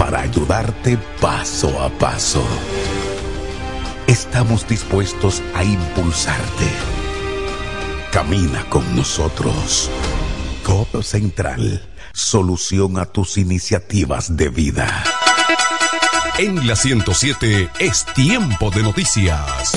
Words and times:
para 0.00 0.22
ayudarte 0.22 0.96
paso 1.20 1.78
a 1.78 1.90
paso. 1.90 2.42
Estamos 4.06 4.66
dispuestos 4.66 5.42
a 5.54 5.62
impulsarte. 5.62 6.64
Camina 8.10 8.64
con 8.70 8.96
nosotros. 8.96 9.90
Codo 10.64 11.02
Central, 11.02 11.86
solución 12.14 12.98
a 12.98 13.04
tus 13.04 13.36
iniciativas 13.36 14.38
de 14.38 14.48
vida. 14.48 15.04
En 16.38 16.66
la 16.66 16.76
107 16.76 17.68
es 17.78 18.06
tiempo 18.14 18.70
de 18.70 18.82
noticias. 18.82 19.76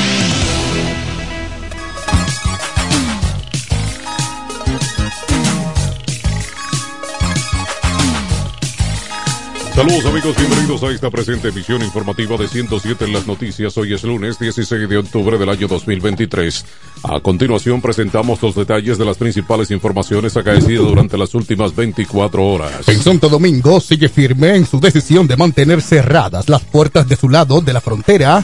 Saludos 9.75 10.05
amigos, 10.05 10.35
bienvenidos 10.35 10.83
a 10.83 10.91
esta 10.91 11.09
presente 11.09 11.47
emisión 11.47 11.81
informativa 11.81 12.35
de 12.35 12.47
107 12.47 13.05
en 13.05 13.13
las 13.13 13.25
noticias. 13.25 13.77
Hoy 13.77 13.93
es 13.93 14.03
lunes 14.03 14.37
16 14.37 14.89
de 14.89 14.97
octubre 14.97 15.37
del 15.37 15.47
año 15.47 15.67
2023. 15.67 16.65
A 17.03 17.21
continuación 17.21 17.81
presentamos 17.81 18.41
los 18.41 18.53
detalles 18.53 18.97
de 18.97 19.05
las 19.05 19.17
principales 19.17 19.71
informaciones 19.71 20.35
acaecidas 20.35 20.85
durante 20.85 21.17
las 21.17 21.33
últimas 21.35 21.73
24 21.73 22.45
horas. 22.45 22.87
En 22.89 22.99
Santo 23.01 23.29
Domingo 23.29 23.79
sigue 23.79 24.09
firme 24.09 24.55
en 24.55 24.65
su 24.65 24.79
decisión 24.79 25.25
de 25.25 25.37
mantener 25.37 25.81
cerradas 25.81 26.49
las 26.49 26.63
puertas 26.63 27.07
de 27.07 27.15
su 27.15 27.29
lado 27.29 27.61
de 27.61 27.71
la 27.71 27.79
frontera 27.79 28.43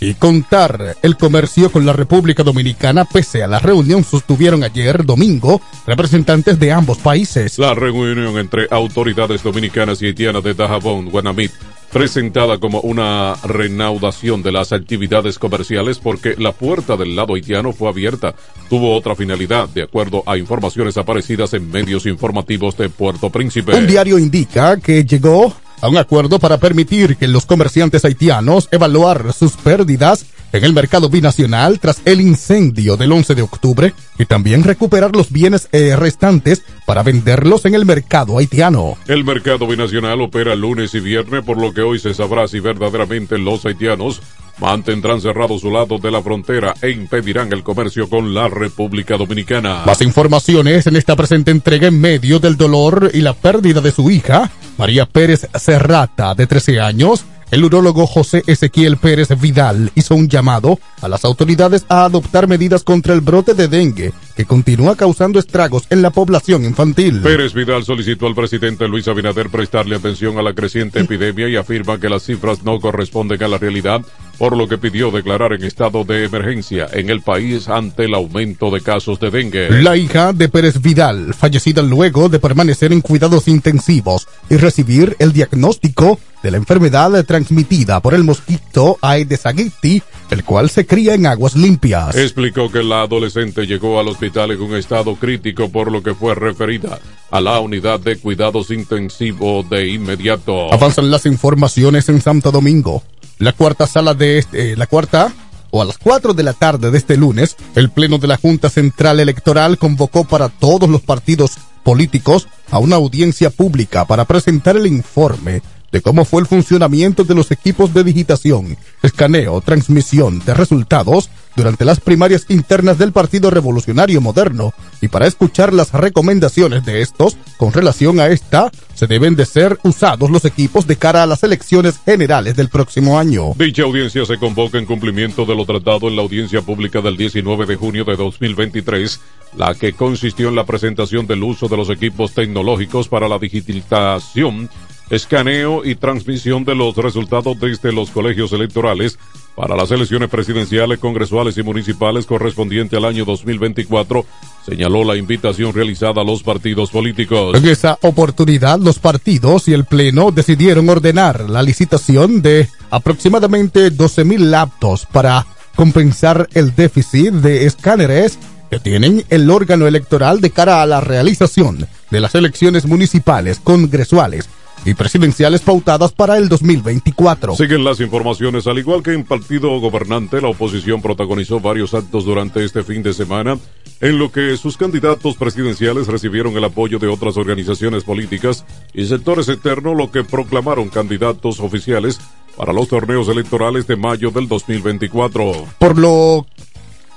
y 0.00 0.14
contar 0.14 0.96
el 1.02 1.16
comercio 1.16 1.70
con 1.70 1.86
la 1.86 1.92
República 1.92 2.42
Dominicana 2.42 3.04
pese 3.04 3.42
a 3.42 3.46
la 3.46 3.58
reunión 3.58 4.04
sostuvieron 4.04 4.62
ayer 4.62 5.04
domingo 5.04 5.60
representantes 5.86 6.58
de 6.58 6.72
ambos 6.72 6.98
países. 6.98 7.58
La 7.58 7.74
reunión 7.74 8.38
entre 8.38 8.66
autoridades 8.70 9.42
dominicanas 9.42 10.02
y 10.02 10.06
haitianas 10.06 10.42
de 10.42 10.54
Dajabón, 10.54 11.10
Guanamit, 11.10 11.52
presentada 11.92 12.58
como 12.58 12.80
una 12.80 13.34
renaudación 13.44 14.42
de 14.42 14.52
las 14.52 14.72
actividades 14.72 15.38
comerciales 15.38 15.98
porque 15.98 16.34
la 16.36 16.52
puerta 16.52 16.96
del 16.96 17.16
lado 17.16 17.34
haitiano 17.34 17.72
fue 17.72 17.88
abierta, 17.88 18.34
tuvo 18.68 18.94
otra 18.94 19.14
finalidad, 19.14 19.68
de 19.68 19.84
acuerdo 19.84 20.22
a 20.26 20.36
informaciones 20.36 20.96
aparecidas 20.96 21.54
en 21.54 21.70
medios 21.70 22.06
informativos 22.06 22.76
de 22.76 22.88
Puerto 22.88 23.30
Príncipe. 23.30 23.74
Un 23.74 23.86
diario 23.86 24.18
indica 24.18 24.76
que 24.78 25.04
llegó 25.04 25.54
a 25.80 25.88
un 25.88 25.96
acuerdo 25.96 26.38
para 26.38 26.58
permitir 26.58 27.16
que 27.16 27.28
los 27.28 27.46
comerciantes 27.46 28.04
haitianos 28.04 28.68
evaluar 28.70 29.32
sus 29.32 29.52
pérdidas 29.52 30.26
en 30.52 30.64
el 30.64 30.72
mercado 30.72 31.08
binacional 31.08 31.80
tras 31.80 32.00
el 32.04 32.20
incendio 32.20 32.96
del 32.96 33.12
11 33.12 33.34
de 33.34 33.42
octubre 33.42 33.94
y 34.18 34.24
también 34.24 34.64
recuperar 34.64 35.14
los 35.14 35.30
bienes 35.30 35.68
eh, 35.72 35.96
restantes 35.96 36.62
para 36.86 37.02
venderlos 37.02 37.64
en 37.64 37.74
el 37.74 37.84
mercado 37.84 38.38
haitiano. 38.38 38.96
El 39.06 39.24
mercado 39.24 39.66
binacional 39.66 40.20
opera 40.20 40.54
lunes 40.54 40.94
y 40.94 41.00
viernes, 41.00 41.44
por 41.44 41.58
lo 41.60 41.74
que 41.74 41.82
hoy 41.82 41.98
se 41.98 42.14
sabrá 42.14 42.48
si 42.48 42.60
verdaderamente 42.60 43.38
los 43.38 43.66
haitianos 43.66 44.22
mantendrán 44.58 45.20
cerrado 45.20 45.58
su 45.58 45.70
lado 45.70 45.98
de 45.98 46.10
la 46.10 46.22
frontera 46.22 46.74
e 46.80 46.90
impedirán 46.90 47.52
el 47.52 47.62
comercio 47.62 48.08
con 48.08 48.34
la 48.34 48.48
República 48.48 49.16
Dominicana. 49.16 49.82
Más 49.84 50.00
informaciones 50.02 50.86
en 50.86 50.96
esta 50.96 51.16
presente 51.16 51.50
entrega 51.50 51.88
en 51.88 52.00
medio 52.00 52.38
del 52.38 52.56
dolor 52.56 53.10
y 53.12 53.20
la 53.20 53.34
pérdida 53.34 53.80
de 53.80 53.92
su 53.92 54.10
hija, 54.10 54.50
María 54.78 55.06
Pérez 55.06 55.48
Serrata, 55.54 56.34
de 56.34 56.46
13 56.46 56.80
años. 56.80 57.24
El 57.52 57.64
urólogo 57.64 58.08
José 58.08 58.42
Ezequiel 58.48 58.96
Pérez 58.96 59.28
Vidal 59.40 59.92
hizo 59.94 60.16
un 60.16 60.28
llamado 60.28 60.80
a 61.00 61.08
las 61.08 61.24
autoridades 61.24 61.86
a 61.88 62.04
adoptar 62.04 62.48
medidas 62.48 62.82
contra 62.82 63.14
el 63.14 63.20
brote 63.20 63.54
de 63.54 63.68
dengue 63.68 64.12
que 64.34 64.44
continúa 64.44 64.96
causando 64.96 65.38
estragos 65.38 65.84
en 65.90 66.02
la 66.02 66.10
población 66.10 66.64
infantil. 66.64 67.22
Pérez 67.22 67.54
Vidal 67.54 67.84
solicitó 67.84 68.26
al 68.26 68.34
presidente 68.34 68.88
Luis 68.88 69.06
Abinader 69.06 69.48
prestarle 69.48 69.94
atención 69.94 70.38
a 70.38 70.42
la 70.42 70.54
creciente 70.54 71.00
epidemia 71.00 71.48
y 71.48 71.56
afirma 71.56 72.00
que 72.00 72.08
las 72.08 72.24
cifras 72.24 72.64
no 72.64 72.80
corresponden 72.80 73.42
a 73.42 73.48
la 73.48 73.58
realidad, 73.58 74.02
por 74.38 74.56
lo 74.56 74.68
que 74.68 74.76
pidió 74.76 75.12
declarar 75.12 75.52
en 75.52 75.64
estado 75.64 76.04
de 76.04 76.24
emergencia 76.24 76.88
en 76.92 77.10
el 77.10 77.22
país 77.22 77.68
ante 77.68 78.04
el 78.04 78.14
aumento 78.14 78.70
de 78.70 78.80
casos 78.80 79.20
de 79.20 79.30
dengue. 79.30 79.82
La 79.82 79.96
hija 79.96 80.32
de 80.32 80.48
Pérez 80.48 80.82
Vidal, 80.82 81.32
fallecida 81.32 81.80
luego 81.80 82.28
de 82.28 82.40
permanecer 82.40 82.92
en 82.92 83.00
cuidados 83.00 83.48
intensivos 83.48 84.26
y 84.50 84.56
recibir 84.56 85.16
el 85.20 85.32
diagnóstico 85.32 86.18
de 86.46 86.52
la 86.52 86.58
enfermedad 86.58 87.24
transmitida 87.24 87.98
por 87.98 88.14
el 88.14 88.22
mosquito 88.22 88.98
Aedes 89.02 89.46
aegypti, 89.46 90.00
el 90.30 90.44
cual 90.44 90.70
se 90.70 90.86
cría 90.86 91.14
en 91.14 91.26
aguas 91.26 91.56
limpias. 91.56 92.14
Explicó 92.14 92.70
que 92.70 92.84
la 92.84 93.02
adolescente 93.02 93.66
llegó 93.66 93.98
al 93.98 94.06
hospital 94.06 94.52
en 94.52 94.62
un 94.62 94.76
estado 94.76 95.16
crítico 95.16 95.68
por 95.70 95.90
lo 95.90 96.04
que 96.04 96.14
fue 96.14 96.36
referida 96.36 97.00
a 97.32 97.40
la 97.40 97.58
unidad 97.58 97.98
de 97.98 98.16
cuidados 98.18 98.70
intensivos 98.70 99.68
de 99.68 99.88
inmediato. 99.88 100.72
Avanzan 100.72 101.10
las 101.10 101.26
informaciones 101.26 102.08
en 102.08 102.20
Santo 102.20 102.52
Domingo. 102.52 103.02
La 103.38 103.52
cuarta 103.52 103.88
sala 103.88 104.14
de 104.14 104.38
este, 104.38 104.70
eh, 104.70 104.76
la 104.76 104.86
cuarta 104.86 105.34
o 105.72 105.82
a 105.82 105.84
las 105.84 105.98
4 105.98 106.32
de 106.32 106.44
la 106.44 106.52
tarde 106.52 106.92
de 106.92 106.98
este 106.98 107.16
lunes, 107.16 107.56
el 107.74 107.90
Pleno 107.90 108.18
de 108.18 108.28
la 108.28 108.36
Junta 108.36 108.70
Central 108.70 109.18
Electoral 109.18 109.78
convocó 109.78 110.22
para 110.22 110.48
todos 110.48 110.88
los 110.88 111.00
partidos 111.00 111.58
políticos 111.82 112.46
a 112.70 112.78
una 112.78 112.96
audiencia 112.96 113.50
pública 113.50 114.04
para 114.04 114.24
presentar 114.24 114.76
el 114.76 114.86
informe 114.86 115.60
de 115.92 116.00
cómo 116.00 116.24
fue 116.24 116.40
el 116.42 116.46
funcionamiento 116.46 117.24
de 117.24 117.34
los 117.34 117.50
equipos 117.50 117.94
de 117.94 118.04
digitación, 118.04 118.76
escaneo, 119.02 119.60
transmisión 119.60 120.40
de 120.44 120.54
resultados 120.54 121.30
durante 121.56 121.84
las 121.84 122.00
primarias 122.00 122.44
internas 122.48 122.98
del 122.98 123.12
Partido 123.12 123.50
Revolucionario 123.50 124.20
Moderno 124.20 124.74
y 125.00 125.08
para 125.08 125.26
escuchar 125.26 125.72
las 125.72 125.92
recomendaciones 125.92 126.84
de 126.84 127.00
estos 127.00 127.36
con 127.56 127.72
relación 127.72 128.20
a 128.20 128.28
esta, 128.28 128.70
se 128.94 129.06
deben 129.06 129.36
de 129.36 129.46
ser 129.46 129.78
usados 129.82 130.30
los 130.30 130.44
equipos 130.44 130.86
de 130.86 130.96
cara 130.96 131.22
a 131.22 131.26
las 131.26 131.42
elecciones 131.42 131.98
generales 132.04 132.56
del 132.56 132.68
próximo 132.68 133.18
año. 133.18 133.52
Dicha 133.56 133.82
audiencia 133.82 134.24
se 134.26 134.38
convoca 134.38 134.78
en 134.78 134.86
cumplimiento 134.86 135.46
de 135.46 135.54
lo 135.54 135.64
tratado 135.64 136.08
en 136.08 136.16
la 136.16 136.22
audiencia 136.22 136.60
pública 136.62 137.00
del 137.00 137.16
19 137.16 137.66
de 137.66 137.76
junio 137.76 138.04
de 138.04 138.16
2023, 138.16 139.20
la 139.56 139.74
que 139.74 139.94
consistió 139.94 140.48
en 140.48 140.56
la 140.56 140.66
presentación 140.66 141.26
del 141.26 141.42
uso 141.42 141.68
de 141.68 141.76
los 141.76 141.88
equipos 141.88 142.32
tecnológicos 142.32 143.08
para 143.08 143.28
la 143.28 143.38
digitalización 143.38 144.68
escaneo 145.10 145.84
y 145.84 145.94
transmisión 145.94 146.64
de 146.64 146.74
los 146.74 146.96
resultados 146.96 147.58
desde 147.60 147.92
los 147.92 148.10
colegios 148.10 148.52
electorales 148.52 149.18
para 149.54 149.76
las 149.76 149.90
elecciones 149.90 150.28
presidenciales, 150.28 150.98
congresuales 150.98 151.56
y 151.56 151.62
municipales 151.62 152.26
correspondiente 152.26 152.96
al 152.96 153.06
año 153.06 153.24
2024, 153.24 154.26
señaló 154.66 155.02
la 155.02 155.16
invitación 155.16 155.72
realizada 155.72 156.20
a 156.20 156.24
los 156.24 156.42
partidos 156.42 156.90
políticos. 156.90 157.56
En 157.56 157.66
esa 157.66 157.98
oportunidad, 158.02 158.78
los 158.78 158.98
partidos 158.98 159.68
y 159.68 159.72
el 159.72 159.84
Pleno 159.84 160.30
decidieron 160.30 160.88
ordenar 160.88 161.48
la 161.48 161.62
licitación 161.62 162.42
de 162.42 162.68
aproximadamente 162.90 163.90
12.000 163.90 164.38
laptops 164.38 165.06
para 165.06 165.46
compensar 165.74 166.48
el 166.52 166.74
déficit 166.74 167.32
de 167.32 167.64
escáneres 167.64 168.38
que 168.70 168.80
tienen 168.80 169.24
el 169.30 169.48
órgano 169.50 169.86
electoral 169.86 170.40
de 170.40 170.50
cara 170.50 170.82
a 170.82 170.86
la 170.86 171.00
realización 171.00 171.86
de 172.10 172.20
las 172.20 172.34
elecciones 172.34 172.84
municipales, 172.84 173.60
congresuales 173.62 174.48
y 174.84 174.94
presidenciales 174.94 175.62
pautadas 175.62 176.12
para 176.12 176.36
el 176.36 176.48
2024. 176.48 177.56
Siguen 177.56 177.84
las 177.84 178.00
informaciones, 178.00 178.66
al 178.66 178.78
igual 178.78 179.02
que 179.02 179.12
en 179.12 179.24
partido 179.24 179.80
gobernante, 179.80 180.40
la 180.40 180.48
oposición 180.48 181.02
protagonizó 181.02 181.60
varios 181.60 181.94
actos 181.94 182.24
durante 182.24 182.64
este 182.64 182.84
fin 182.84 183.02
de 183.02 183.12
semana, 183.12 183.58
en 184.00 184.18
lo 184.18 184.30
que 184.30 184.56
sus 184.56 184.76
candidatos 184.76 185.36
presidenciales 185.36 186.06
recibieron 186.06 186.56
el 186.56 186.64
apoyo 186.64 186.98
de 186.98 187.08
otras 187.08 187.36
organizaciones 187.36 188.04
políticas 188.04 188.64
y 188.94 189.06
sectores 189.06 189.48
externos, 189.48 189.96
lo 189.96 190.10
que 190.10 190.22
proclamaron 190.22 190.88
candidatos 190.88 191.60
oficiales 191.60 192.20
para 192.56 192.72
los 192.72 192.88
torneos 192.88 193.28
electorales 193.28 193.86
de 193.86 193.96
mayo 193.96 194.30
del 194.30 194.48
2024. 194.48 195.52
Por 195.78 195.98
lo 195.98 196.46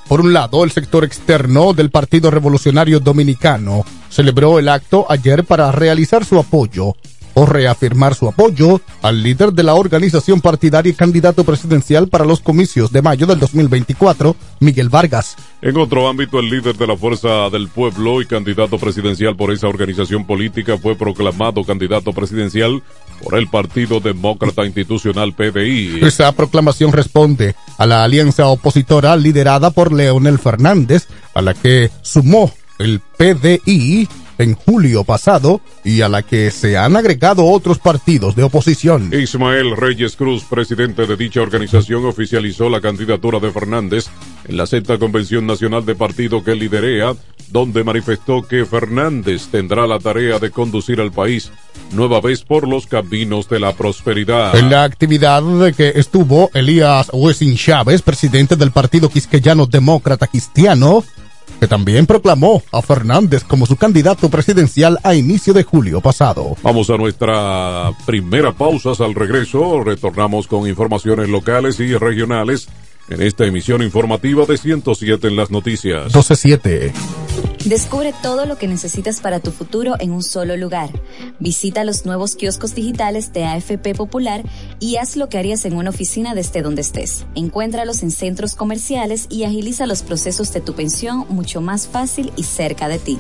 por 0.10 0.22
un 0.22 0.34
lado, 0.34 0.64
el 0.64 0.72
sector 0.72 1.04
externo 1.04 1.74
del 1.74 1.92
Partido 1.92 2.32
Revolucionario 2.32 3.00
Dominicano 3.00 3.86
celebró 4.10 4.58
el 4.58 4.68
acto 4.68 5.06
ayer 5.08 5.44
para 5.44 5.72
realizar 5.72 6.26
su 6.26 6.40
apoyo 6.40 6.96
o 7.34 7.46
reafirmar 7.46 8.16
su 8.16 8.28
apoyo 8.28 8.82
al 9.02 9.24
líder 9.24 9.54
de 9.54 9.64
la 9.64 9.76
organización 9.76 10.42
partidaria 10.42 10.92
y 10.92 10.96
candidato 10.96 11.44
presidencial 11.44 12.08
para 12.08 12.26
los 12.26 12.40
comicios 12.40 12.92
de 12.92 13.02
mayo 13.02 13.26
del 13.26 13.40
2024, 13.40 14.36
Miguel 14.60 14.90
Vargas. 14.90 15.36
En 15.62 15.78
otro 15.78 16.08
ámbito, 16.08 16.40
el 16.40 16.50
líder 16.50 16.78
de 16.78 16.88
la 16.88 16.98
Fuerza 16.98 17.50
del 17.50 17.68
Pueblo 17.68 18.22
y 18.22 18.26
candidato 18.26 18.78
presidencial 18.78 19.36
por 19.36 19.52
esa 19.52 19.68
organización 19.68 20.26
política 20.26 20.78
fue 20.78 20.96
proclamado 20.96 21.64
candidato 21.64 22.14
presidencial 22.14 22.82
por 23.24 23.36
el 23.38 23.48
Partido 23.48 24.00
Demócrata 24.00 24.66
Institucional 24.66 25.34
PDI. 25.34 26.00
Esa 26.02 26.32
proclamación 26.32 26.92
responde 26.92 27.56
a 27.78 27.86
la 27.86 28.04
alianza 28.04 28.48
opositora 28.48 29.16
liderada 29.16 29.72
por 29.72 29.92
Leonel 29.92 30.40
Fernández, 30.40 31.08
a 31.34 31.42
la 31.42 31.54
que 31.54 31.90
sumó 32.02 32.52
el 32.80 33.02
PDI 33.18 34.08
en 34.40 34.56
julio 34.56 35.04
pasado 35.04 35.62
y 35.84 36.02
a 36.02 36.10
la 36.10 36.24
que 36.24 36.50
se 36.50 36.78
han 36.78 36.96
agregado 36.96 37.46
otros 37.46 37.78
partidos 37.78 38.36
de 38.36 38.44
oposición. 38.44 39.12
Ismael 39.14 39.76
Reyes 39.78 40.16
Cruz, 40.16 40.44
presidente 40.50 41.06
de 41.06 41.16
dicha 41.16 41.42
organización, 41.42 42.06
oficializó 42.06 42.70
la 42.70 42.82
candidatura 42.82 43.40
de 43.40 43.52
Fernández 43.52 44.08
en 44.48 44.58
la 44.58 44.66
sexta 44.66 44.98
convención 44.98 45.46
nacional 45.46 45.86
de 45.86 45.94
partido 45.94 46.44
que 46.44 46.56
liderea, 46.56 47.14
donde 47.52 47.84
manifestó 47.84 48.42
que 48.42 48.66
Fernández 48.66 49.48
tendrá 49.52 49.86
la 49.86 50.00
tarea 50.00 50.40
de 50.40 50.52
conducir 50.52 51.02
al 51.02 51.12
país 51.12 51.52
nueva 51.92 52.22
vez 52.22 52.44
por 52.44 52.68
los 52.68 52.88
caminos 52.88 53.50
de 53.50 53.60
la 53.60 53.74
prosperidad. 53.74 54.56
En 54.56 54.70
la 54.70 54.84
actividad 54.84 55.44
de 55.44 55.74
que 55.74 55.94
estuvo 55.96 56.50
Elías 56.54 57.10
Wessing 57.12 57.58
Chávez, 57.58 58.02
presidente 58.02 58.56
del 58.56 58.72
Partido 58.72 59.10
Quisqueyano 59.10 59.66
Demócrata 59.66 60.28
Cristiano, 60.28 61.04
que 61.60 61.68
también 61.68 62.06
proclamó 62.06 62.64
a 62.72 62.82
Fernández 62.82 63.44
como 63.44 63.66
su 63.66 63.76
candidato 63.76 64.30
presidencial 64.30 65.00
a 65.04 65.16
inicio 65.16 65.54
de 65.54 65.64
julio 65.64 66.02
pasado. 66.02 66.56
Vamos 66.64 66.90
a 66.90 66.98
nuestra 66.98 67.92
primera 68.06 68.52
pausa. 68.52 68.92
Al 69.00 69.16
regreso 69.16 69.84
retornamos 69.84 70.48
con 70.48 70.68
informaciones 70.68 71.30
locales 71.30 71.80
y 71.80 71.96
regionales 71.96 72.68
en 73.10 73.22
esta 73.22 73.46
emisión 73.46 73.82
informativa 73.82 74.46
de 74.46 74.58
107 74.58 75.28
en 75.28 75.36
las 75.36 75.52
noticias. 75.52 76.12
127. 76.12 76.94
Descubre 77.66 78.14
todo 78.24 78.46
lo 78.46 78.58
que 78.58 78.68
necesitas 78.68 79.20
para 79.20 79.42
tu 79.42 79.52
futuro 79.52 79.96
en 80.00 80.12
un 80.12 80.24
solo 80.24 80.56
lugar. 80.56 80.90
Visita 81.40 81.84
los 81.84 82.06
nuevos 82.06 82.36
kioscos 82.36 82.74
digitales 82.74 83.34
de 83.34 83.44
AFP 83.44 83.94
Popular 83.96 84.44
y 84.80 84.96
haz 84.96 85.18
lo 85.18 85.28
que 85.28 85.38
harías 85.38 85.66
en 85.66 85.76
una 85.76 85.90
oficina 85.90 86.34
desde 86.34 86.62
donde 86.62 86.82
estés. 86.82 87.26
Encuéntralos 87.36 88.02
en 88.02 88.12
centros 88.12 88.56
comerciales 88.56 89.28
y 89.30 89.44
agiliza 89.44 89.88
los 89.88 90.04
procesos 90.04 90.54
de 90.54 90.62
tu 90.62 90.74
pensión 90.74 91.26
mucho 91.30 91.60
más 91.60 91.88
fácil 91.88 92.32
y 92.38 92.44
cerca 92.44 92.88
de 92.88 92.98
ti. 92.98 93.20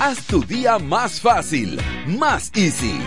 Haz 0.00 0.18
tu 0.28 0.44
día 0.44 0.78
más 0.78 1.20
fácil, 1.20 1.80
más 2.06 2.52
easy. 2.54 3.00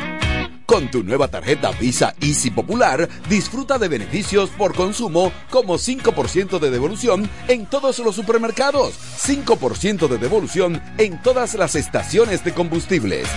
Con 0.71 0.89
tu 0.89 1.03
nueva 1.03 1.27
tarjeta 1.27 1.71
Visa 1.71 2.15
Easy 2.21 2.49
Popular, 2.49 3.09
disfruta 3.27 3.77
de 3.77 3.89
beneficios 3.89 4.49
por 4.51 4.73
consumo 4.73 5.33
como 5.49 5.77
5% 5.77 6.59
de 6.59 6.71
devolución 6.71 7.29
en 7.49 7.65
todos 7.65 7.99
los 7.99 8.15
supermercados, 8.15 8.93
5% 9.19 10.07
de 10.07 10.17
devolución 10.17 10.81
en 10.97 11.21
todas 11.21 11.55
las 11.55 11.75
estaciones 11.75 12.45
de 12.45 12.53
combustibles, 12.53 13.27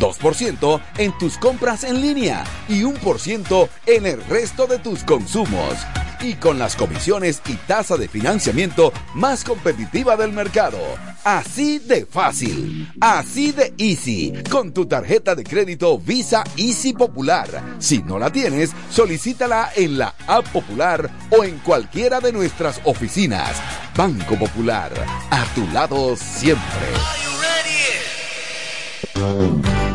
2% 0.00 0.82
en 0.98 1.16
tus 1.16 1.38
compras 1.38 1.84
en 1.84 2.02
línea 2.02 2.44
y 2.68 2.82
1% 2.82 3.68
en 3.86 4.04
el 4.04 4.22
resto 4.26 4.66
de 4.66 4.78
tus 4.78 5.02
consumos. 5.02 5.72
Y 6.20 6.34
con 6.34 6.58
las 6.58 6.76
comisiones 6.76 7.40
y 7.48 7.54
tasa 7.54 7.96
de 7.96 8.06
financiamiento 8.06 8.92
más 9.14 9.44
competitiva 9.44 10.18
del 10.18 10.32
mercado. 10.32 10.76
Así 11.24 11.78
de 11.78 12.04
fácil, 12.04 12.90
así 13.00 13.52
de 13.52 13.72
easy, 13.78 14.32
con 14.50 14.72
tu 14.72 14.86
tarjeta 14.86 15.36
de 15.36 15.44
crédito 15.44 15.96
Visa 15.96 16.42
Easy 16.56 16.92
Popular. 16.92 17.76
Si 17.78 18.02
no 18.02 18.18
la 18.18 18.30
tienes, 18.30 18.72
solicítala 18.90 19.70
en 19.76 19.98
la 19.98 20.14
app 20.26 20.48
popular 20.48 21.08
o 21.30 21.44
en 21.44 21.58
cualquiera 21.58 22.18
de 22.18 22.32
nuestras 22.32 22.80
oficinas. 22.84 23.62
Banco 23.96 24.36
Popular, 24.36 24.92
a 25.30 25.44
tu 25.54 25.64
lado 25.68 26.16
siempre. 26.16 26.88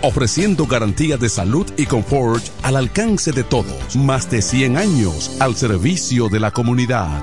ofreciendo 0.00 0.66
garantía 0.66 1.16
de 1.16 1.28
salud 1.28 1.66
y 1.76 1.86
confort 1.86 2.44
al 2.62 2.76
alcance 2.76 3.32
de 3.32 3.44
todos. 3.44 3.96
Más 3.96 4.30
de 4.30 4.42
100 4.42 4.76
años 4.76 5.36
al 5.40 5.56
servicio 5.56 6.28
de 6.28 6.40
la 6.40 6.50
comunidad. 6.50 7.22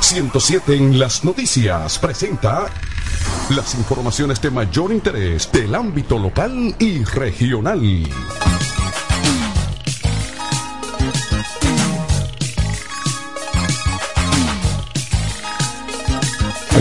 107 0.00 0.74
en 0.74 0.98
las 0.98 1.24
noticias 1.24 1.98
presenta 1.98 2.66
las 3.50 3.74
informaciones 3.74 4.40
de 4.40 4.50
mayor 4.50 4.92
interés 4.92 5.50
del 5.52 5.74
ámbito 5.74 6.18
local 6.18 6.74
y 6.78 7.04
regional. 7.04 8.06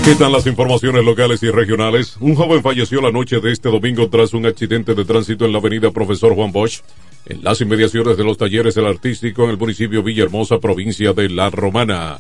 Están 0.08 0.32
las 0.32 0.48
informaciones 0.48 1.04
locales 1.04 1.44
y 1.44 1.52
regionales. 1.52 2.16
Un 2.22 2.34
joven 2.34 2.64
falleció 2.64 3.02
la 3.02 3.12
noche 3.12 3.42
de 3.42 3.52
este 3.52 3.70
domingo 3.70 4.10
tras 4.10 4.34
un 4.34 4.46
accidente 4.46 4.96
de 4.96 5.04
tránsito 5.04 5.44
en 5.44 5.52
la 5.52 5.58
avenida 5.58 5.92
Profesor 5.92 6.34
Juan 6.34 6.54
Bosch, 6.54 6.80
en 7.26 7.44
las 7.44 7.60
inmediaciones 7.60 8.16
de 8.16 8.24
los 8.24 8.38
talleres 8.38 8.74
del 8.74 8.86
artístico 8.86 9.44
en 9.44 9.50
el 9.50 9.58
municipio 9.58 10.02
Villahermosa, 10.02 10.60
provincia 10.60 11.12
de 11.12 11.28
La 11.28 11.50
Romana. 11.50 12.20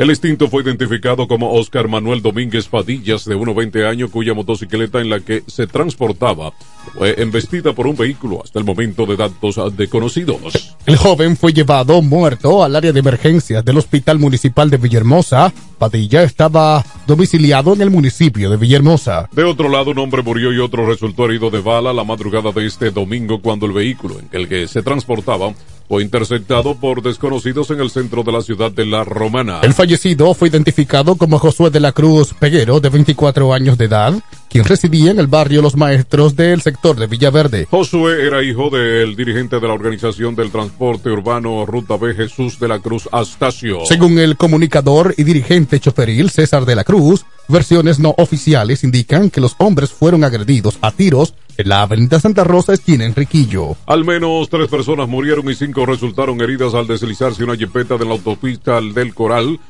El 0.00 0.08
extinto 0.08 0.48
fue 0.48 0.62
identificado 0.62 1.28
como 1.28 1.52
Oscar 1.52 1.86
Manuel 1.86 2.22
Domínguez 2.22 2.68
Padillas, 2.68 3.26
de 3.26 3.36
1,20 3.36 3.86
años, 3.86 4.10
cuya 4.10 4.32
motocicleta 4.32 4.98
en 4.98 5.10
la 5.10 5.20
que 5.20 5.42
se 5.46 5.66
transportaba 5.66 6.54
fue 6.94 7.20
embestida 7.20 7.74
por 7.74 7.86
un 7.86 7.96
vehículo 7.96 8.40
hasta 8.42 8.58
el 8.58 8.64
momento 8.64 9.04
de 9.04 9.16
datos 9.16 9.60
desconocidos. 9.76 10.74
El 10.86 10.96
joven 10.96 11.36
fue 11.36 11.52
llevado 11.52 12.00
muerto 12.00 12.64
al 12.64 12.76
área 12.76 12.92
de 12.92 13.00
emergencias 13.00 13.62
del 13.62 13.76
Hospital 13.76 14.18
Municipal 14.18 14.70
de 14.70 14.78
Villahermosa. 14.78 15.52
Padilla 15.80 16.22
estaba 16.22 16.84
domiciliado 17.06 17.72
en 17.72 17.80
el 17.80 17.88
municipio 17.88 18.50
de 18.50 18.58
Villahermosa. 18.58 19.30
De 19.32 19.44
otro 19.44 19.70
lado, 19.70 19.92
un 19.92 19.98
hombre 19.98 20.22
murió 20.22 20.52
y 20.52 20.58
otro 20.58 20.86
resultó 20.86 21.24
herido 21.24 21.48
de 21.48 21.60
bala 21.60 21.94
la 21.94 22.04
madrugada 22.04 22.52
de 22.52 22.66
este 22.66 22.90
domingo 22.90 23.40
cuando 23.40 23.64
el 23.64 23.72
vehículo 23.72 24.18
en 24.18 24.28
el 24.30 24.46
que 24.46 24.68
se 24.68 24.82
transportaba 24.82 25.54
fue 25.88 26.02
interceptado 26.02 26.74
por 26.74 27.02
desconocidos 27.02 27.70
en 27.70 27.80
el 27.80 27.90
centro 27.90 28.22
de 28.22 28.30
la 28.30 28.42
ciudad 28.42 28.70
de 28.70 28.84
La 28.84 29.04
Romana. 29.04 29.60
El 29.62 29.72
fallecido 29.72 30.34
fue 30.34 30.48
identificado 30.48 31.16
como 31.16 31.38
Josué 31.38 31.70
de 31.70 31.80
la 31.80 31.92
Cruz 31.92 32.34
Peguero, 32.34 32.78
de 32.78 32.90
24 32.90 33.52
años 33.52 33.78
de 33.78 33.86
edad, 33.86 34.14
quien 34.50 34.64
residía 34.64 35.12
en 35.12 35.20
el 35.20 35.28
barrio 35.28 35.62
Los 35.62 35.76
Maestros 35.76 36.34
del 36.34 36.60
sector 36.60 36.96
de 36.96 37.06
Villaverde. 37.06 37.68
Josué 37.70 38.26
era 38.26 38.42
hijo 38.42 38.68
del 38.68 39.14
dirigente 39.14 39.60
de 39.60 39.68
la 39.68 39.74
Organización 39.74 40.34
del 40.34 40.50
Transporte 40.50 41.08
Urbano 41.08 41.64
Ruta 41.64 41.96
B, 41.96 42.14
Jesús 42.14 42.58
de 42.58 42.66
la 42.66 42.80
Cruz 42.80 43.08
Astacio. 43.12 43.86
Según 43.86 44.18
el 44.18 44.36
comunicador 44.36 45.14
y 45.16 45.22
dirigente 45.22 45.78
choferil 45.78 46.30
César 46.30 46.64
de 46.64 46.74
la 46.74 46.82
Cruz, 46.82 47.24
versiones 47.48 48.00
no 48.00 48.14
oficiales 48.18 48.82
indican 48.82 49.30
que 49.30 49.40
los 49.40 49.54
hombres 49.58 49.90
fueron 49.90 50.24
agredidos 50.24 50.78
a 50.82 50.90
tiros 50.90 51.34
en 51.56 51.68
la 51.68 51.82
avenida 51.82 52.18
Santa 52.18 52.42
Rosa, 52.42 52.72
esquina 52.72 53.04
Enriquillo. 53.04 53.76
Al 53.86 54.04
menos 54.04 54.48
tres 54.48 54.68
personas 54.68 55.08
murieron 55.08 55.48
y 55.48 55.54
cinco 55.54 55.86
resultaron 55.86 56.40
heridas 56.40 56.74
al 56.74 56.86
deslizarse 56.86 57.44
una 57.44 57.56
jipeta 57.56 57.96
de 57.96 58.04
la 58.04 58.12
autopista 58.12 58.80
del 58.80 59.14
Coral 59.14 59.60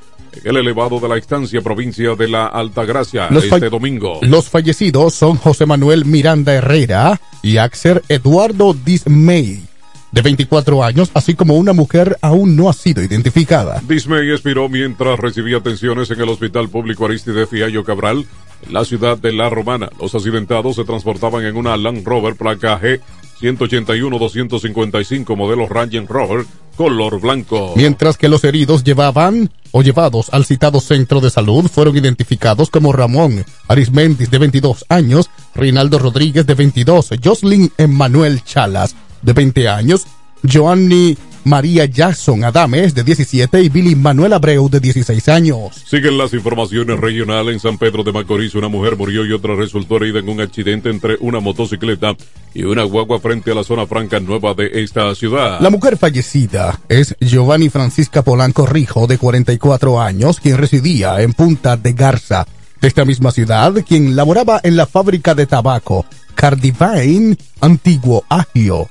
el 0.45 0.57
elevado 0.57 1.01
de 1.01 1.09
la 1.09 1.17
estancia 1.17 1.61
provincia 1.61 2.15
de 2.15 2.29
la 2.29 2.47
Altagracia 2.47 3.29
este 3.29 3.71
domingo. 3.71 4.21
Los 4.23 4.49
fallecidos 4.49 5.15
son 5.15 5.37
José 5.37 5.67
Manuel 5.67 6.05
Miranda 6.05 6.55
Herrera 6.55 7.21
y 7.43 7.57
Axel 7.57 8.03
Eduardo 8.09 8.75
Dismay 8.75 9.63
de 10.13 10.23
24 10.23 10.83
años, 10.83 11.11
así 11.15 11.35
como 11.35 11.55
una 11.57 11.73
mujer 11.73 12.19
aún 12.21 12.57
no 12.57 12.69
ha 12.69 12.73
sido 12.73 13.03
identificada. 13.03 13.81
Dismay 13.87 14.31
expiró 14.31 14.69
mientras 14.69 15.19
recibía 15.19 15.59
atenciones 15.59 16.11
en 16.11 16.21
el 16.21 16.29
Hospital 16.29 16.69
Público 16.69 17.05
Aristide 17.05 17.47
Fiallo 17.47 17.85
Cabral, 17.85 18.27
en 18.67 18.73
la 18.73 18.85
ciudad 18.85 19.19
de 19.19 19.33
La 19.33 19.49
Romana. 19.49 19.89
Los 20.01 20.15
accidentados 20.15 20.77
se 20.77 20.85
transportaban 20.85 21.45
en 21.45 21.57
una 21.57 21.77
Land 21.77 22.05
Rover 22.05 22.35
placa 22.35 22.81
G 22.81 23.01
181-255 23.41 25.37
modelo 25.37 25.67
Range 25.67 26.05
Rover 26.07 26.45
color 26.81 27.21
blanco. 27.21 27.75
Mientras 27.77 28.17
que 28.17 28.31
los 28.31 28.43
heridos 28.43 28.85
llevaban 28.85 29.51
o 29.71 29.83
llevados 29.83 30.31
al 30.33 30.47
citado 30.47 30.81
centro 30.81 31.21
de 31.21 31.29
salud 31.29 31.67
fueron 31.67 31.95
identificados 31.95 32.71
como 32.71 32.91
Ramón 32.91 33.45
Arismendis 33.69 34.31
de 34.31 34.39
22 34.39 34.87
años, 34.89 35.29
Reinaldo 35.55 35.99
Rodríguez 35.99 36.47
de 36.47 36.55
22, 36.55 37.11
Jocelyn 37.23 37.71
Emmanuel 37.77 38.43
Chalas 38.45 38.97
de 39.21 39.35
20 39.35 39.69
años, 39.69 40.07
Joanny 40.51 41.19
María 41.45 41.85
Jackson 41.87 42.45
Adames, 42.45 42.95
de 42.95 43.05
17, 43.05 43.63
y 43.63 43.69
Billy 43.69 43.95
Manuel 43.95 44.33
Abreu, 44.33 44.69
de 44.69 44.81
16 44.81 45.29
años. 45.29 45.83
Siguen 45.87 46.19
las 46.19 46.35
informaciones 46.35 46.99
regionales. 46.99 47.55
En 47.55 47.61
San 47.61 47.79
Pedro 47.79 48.05
de 48.05 48.13
Macorís, 48.13 48.55
una 48.55 48.69
mujer 48.69 48.97
murió 48.97 49.25
y 49.25 49.33
otra 49.33 49.55
resultó 49.55 49.97
herida 49.97 50.19
en 50.19 50.29
un 50.29 50.41
accidente 50.41 50.91
entre 50.91 51.17
una 51.21 51.41
motocicleta 51.41 52.15
y 52.55 52.65
una 52.65 52.85
guagua 52.85 53.21
frente 53.21 53.53
a 53.53 53.55
la 53.55 53.65
zona 53.65 53.87
franca 53.87 54.21
nueva 54.21 54.55
de 54.55 54.83
esta 54.83 55.15
ciudad. 55.15 55.61
La 55.61 55.71
mujer 55.71 55.97
fallecida 55.97 56.81
es 56.89 57.17
Giovanni 57.21 57.69
Francisca 57.69 58.23
Polanco 58.23 58.67
Rijo, 58.67 59.07
de 59.07 59.19
44 59.19 60.01
años, 60.01 60.41
quien 60.41 60.59
residía 60.59 61.21
en 61.21 61.33
Punta 61.33 61.77
de 61.77 61.93
Garza, 61.93 62.47
de 62.81 62.89
esta 62.89 63.05
misma 63.05 63.31
ciudad, 63.31 63.75
quien 63.87 64.17
laboraba 64.17 64.61
en 64.63 64.77
la 64.77 64.87
fábrica 64.87 65.35
de 65.35 65.47
tabaco 65.47 66.07
Cardivine 66.35 67.37
Antiguo 67.61 68.25
Agio. 68.29 68.89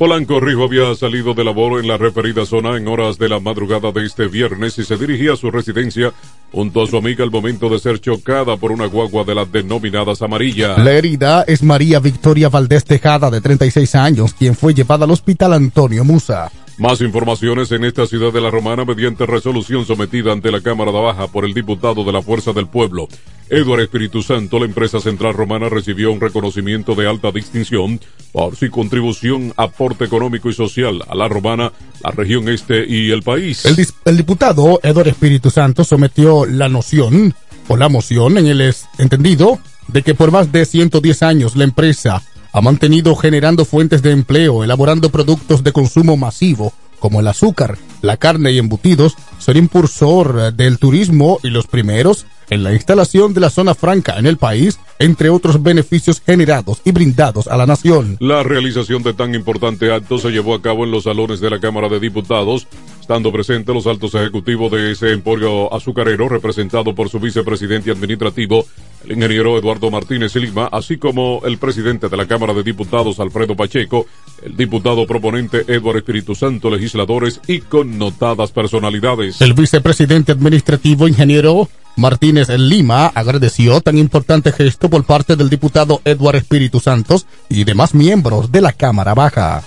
Polanco 0.00 0.40
Rijo 0.40 0.64
había 0.64 0.94
salido 0.94 1.34
de 1.34 1.44
labor 1.44 1.78
en 1.78 1.86
la 1.86 1.98
referida 1.98 2.46
zona 2.46 2.74
en 2.78 2.88
horas 2.88 3.18
de 3.18 3.28
la 3.28 3.38
madrugada 3.38 3.92
de 3.92 4.06
este 4.06 4.28
viernes 4.28 4.78
y 4.78 4.84
se 4.84 4.96
dirigía 4.96 5.34
a 5.34 5.36
su 5.36 5.50
residencia 5.50 6.10
junto 6.50 6.82
a 6.82 6.86
su 6.86 6.96
amiga 6.96 7.22
al 7.22 7.30
momento 7.30 7.68
de 7.68 7.78
ser 7.78 8.00
chocada 8.00 8.56
por 8.56 8.72
una 8.72 8.86
guagua 8.86 9.24
de 9.24 9.34
las 9.34 9.52
denominadas 9.52 10.22
amarillas. 10.22 10.78
La 10.78 10.92
herida 10.92 11.42
es 11.46 11.62
María 11.62 12.00
Victoria 12.00 12.48
Valdés 12.48 12.86
Tejada, 12.86 13.30
de 13.30 13.42
36 13.42 13.94
años, 13.94 14.32
quien 14.32 14.54
fue 14.54 14.72
llevada 14.72 15.04
al 15.04 15.10
hospital 15.10 15.52
Antonio 15.52 16.02
Musa. 16.02 16.50
Más 16.80 17.02
informaciones 17.02 17.70
en 17.72 17.84
esta 17.84 18.06
ciudad 18.06 18.32
de 18.32 18.40
la 18.40 18.50
Romana 18.50 18.86
mediante 18.86 19.26
resolución 19.26 19.84
sometida 19.84 20.32
ante 20.32 20.50
la 20.50 20.62
Cámara 20.62 20.90
de 20.90 20.98
Baja 20.98 21.26
por 21.26 21.44
el 21.44 21.52
diputado 21.52 22.04
de 22.04 22.12
la 22.12 22.22
Fuerza 22.22 22.54
del 22.54 22.68
Pueblo. 22.68 23.06
Eduardo 23.50 23.84
Espíritu 23.84 24.22
Santo, 24.22 24.58
la 24.58 24.64
empresa 24.64 24.98
central 24.98 25.34
romana 25.34 25.68
recibió 25.68 26.10
un 26.10 26.22
reconocimiento 26.22 26.94
de 26.94 27.06
alta 27.06 27.32
distinción 27.32 28.00
por 28.32 28.56
su 28.56 28.70
contribución, 28.70 29.52
aporte 29.58 30.06
económico 30.06 30.48
y 30.48 30.54
social 30.54 31.02
a 31.06 31.14
la 31.14 31.28
romana, 31.28 31.70
la 32.02 32.12
región 32.12 32.48
este 32.48 32.86
y 32.88 33.10
el 33.10 33.22
país. 33.22 33.66
El, 34.06 34.16
diputado 34.16 34.80
Eduardo 34.82 35.10
Espíritu 35.10 35.50
Santo 35.50 35.84
sometió 35.84 36.46
la 36.46 36.70
noción 36.70 37.34
o 37.68 37.76
la 37.76 37.90
moción 37.90 38.38
en 38.38 38.46
el 38.46 38.74
entendido 38.96 39.58
de 39.88 40.00
que 40.00 40.14
por 40.14 40.30
más 40.30 40.50
de 40.50 40.64
110 40.64 41.22
años 41.24 41.56
la 41.56 41.64
empresa 41.64 42.22
ha 42.52 42.60
mantenido 42.60 43.14
generando 43.16 43.64
fuentes 43.64 44.02
de 44.02 44.12
empleo, 44.12 44.64
elaborando 44.64 45.10
productos 45.10 45.62
de 45.62 45.72
consumo 45.72 46.16
masivo, 46.16 46.72
como 46.98 47.20
el 47.20 47.28
azúcar, 47.28 47.78
la 48.02 48.16
carne 48.16 48.52
y 48.52 48.58
embutidos, 48.58 49.16
ser 49.38 49.56
impulsor 49.56 50.52
del 50.52 50.78
turismo 50.78 51.38
y 51.42 51.48
los 51.48 51.66
primeros 51.66 52.26
en 52.50 52.64
la 52.64 52.72
instalación 52.72 53.32
de 53.32 53.40
la 53.40 53.50
zona 53.50 53.74
franca 53.74 54.18
en 54.18 54.26
el 54.26 54.36
país, 54.36 54.78
entre 54.98 55.30
otros 55.30 55.62
beneficios 55.62 56.20
generados 56.20 56.82
y 56.84 56.92
brindados 56.92 57.46
a 57.46 57.56
la 57.56 57.66
nación. 57.66 58.16
La 58.20 58.42
realización 58.42 59.02
de 59.02 59.14
tan 59.14 59.34
importante 59.34 59.92
acto 59.92 60.18
se 60.18 60.30
llevó 60.30 60.54
a 60.54 60.60
cabo 60.60 60.84
en 60.84 60.90
los 60.90 61.04
salones 61.04 61.40
de 61.40 61.48
la 61.48 61.60
Cámara 61.60 61.88
de 61.88 62.00
Diputados, 62.00 62.66
estando 63.00 63.32
presentes 63.32 63.74
los 63.74 63.86
altos 63.86 64.14
ejecutivos 64.14 64.70
de 64.70 64.92
ese 64.92 65.12
emporio 65.12 65.72
azucarero, 65.72 66.28
representado 66.28 66.94
por 66.94 67.08
su 67.08 67.18
vicepresidente 67.18 67.90
administrativo, 67.90 68.66
el 69.04 69.12
ingeniero 69.12 69.56
Eduardo 69.58 69.90
Martínez 69.90 70.34
Lima, 70.36 70.68
así 70.70 70.98
como 70.98 71.40
el 71.44 71.58
presidente 71.58 72.08
de 72.08 72.16
la 72.16 72.26
Cámara 72.26 72.52
de 72.52 72.62
Diputados, 72.62 73.18
Alfredo 73.18 73.56
Pacheco, 73.56 74.06
el 74.44 74.56
diputado 74.56 75.06
proponente 75.06 75.64
Eduardo 75.66 75.98
Espíritu 75.98 76.34
Santo, 76.34 76.70
legisladores 76.70 77.40
y 77.46 77.60
connotadas 77.60 78.52
personalidades. 78.52 79.40
El 79.40 79.54
vicepresidente 79.54 80.32
administrativo, 80.32 81.08
ingeniero 81.08 81.68
Martínez 82.00 82.48
Lima 82.48 83.06
agradeció 83.14 83.80
tan 83.82 83.98
importante 83.98 84.52
gesto 84.52 84.88
por 84.88 85.04
parte 85.04 85.36
del 85.36 85.50
diputado 85.50 86.00
Eduardo 86.04 86.38
Espíritu 86.38 86.80
Santos 86.80 87.26
y 87.50 87.64
demás 87.64 87.94
miembros 87.94 88.50
de 88.50 88.62
la 88.62 88.72
Cámara 88.72 89.14
Baja. 89.14 89.62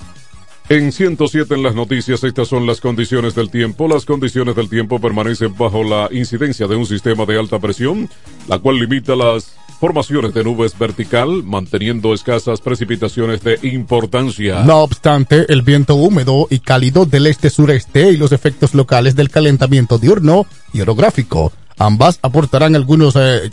En 0.69 0.91
107 0.91 1.53
en 1.53 1.61
las 1.61 1.75
noticias, 1.75 2.23
estas 2.23 2.47
son 2.47 2.65
las 2.65 2.81
condiciones 2.81 3.35
del 3.35 3.49
tiempo. 3.49 3.87
Las 3.87 4.05
condiciones 4.05 4.55
del 4.55 4.69
tiempo 4.69 4.99
permanecen 4.99 5.55
bajo 5.55 5.83
la 5.83 6.07
incidencia 6.11 6.67
de 6.67 6.75
un 6.75 6.85
sistema 6.85 7.25
de 7.25 7.37
alta 7.37 7.59
presión, 7.59 8.09
la 8.47 8.57
cual 8.57 8.79
limita 8.79 9.15
las 9.15 9.55
formaciones 9.79 10.33
de 10.33 10.45
nubes 10.45 10.79
vertical, 10.79 11.43
manteniendo 11.43 12.13
escasas 12.13 12.61
precipitaciones 12.61 13.43
de 13.43 13.59
importancia. 13.63 14.63
No 14.63 14.77
obstante, 14.77 15.45
el 15.51 15.61
viento 15.61 15.95
húmedo 15.95 16.47
y 16.49 16.59
cálido 16.59 17.05
del 17.05 17.27
este-sureste 17.27 18.11
y 18.11 18.17
los 18.17 18.31
efectos 18.31 18.73
locales 18.73 19.17
del 19.17 19.29
calentamiento 19.29 19.97
diurno 19.97 20.45
y 20.71 20.79
orográfico, 20.79 21.51
ambas 21.77 22.19
aportarán 22.21 22.75
algunos 22.75 23.15
eh, 23.15 23.51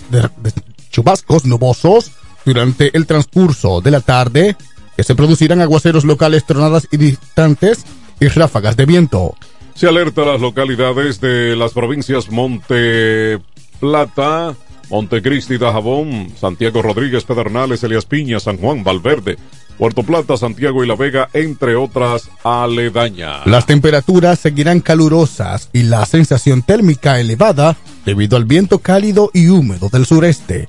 chubascos 0.90 1.44
nubosos 1.44 2.12
durante 2.44 2.96
el 2.96 3.06
transcurso 3.06 3.80
de 3.80 3.90
la 3.90 4.00
tarde, 4.00 4.56
que 4.96 5.02
se 5.02 5.14
producirán 5.14 5.60
aguaceros 5.60 6.04
locales, 6.04 6.44
tronadas 6.44 6.88
y 6.90 6.96
distantes 6.96 7.84
y 8.18 8.28
ráfagas 8.28 8.76
de 8.76 8.86
viento. 8.86 9.34
Se 9.74 9.88
alerta 9.88 10.22
a 10.22 10.26
las 10.26 10.40
localidades 10.40 11.20
de 11.20 11.56
las 11.56 11.72
provincias 11.72 12.30
Monte 12.30 13.38
Plata, 13.78 14.54
Montecristi, 14.90 15.56
Dajabón, 15.56 16.32
Santiago 16.38 16.82
Rodríguez, 16.82 17.24
Pedernales, 17.24 17.82
Elias 17.84 18.04
Piña, 18.04 18.40
San 18.40 18.58
Juan, 18.58 18.84
Valverde, 18.84 19.38
Puerto 19.80 20.02
Plata, 20.02 20.36
Santiago 20.36 20.84
y 20.84 20.86
La 20.86 20.94
Vega, 20.94 21.30
entre 21.32 21.74
otras 21.74 22.28
aledañas. 22.44 23.46
Las 23.46 23.64
temperaturas 23.64 24.38
seguirán 24.38 24.80
calurosas 24.80 25.70
y 25.72 25.84
la 25.84 26.04
sensación 26.04 26.60
térmica 26.60 27.18
elevada 27.18 27.78
debido 28.04 28.36
al 28.36 28.44
viento 28.44 28.80
cálido 28.80 29.30
y 29.32 29.48
húmedo 29.48 29.88
del 29.88 30.04
sureste. 30.04 30.68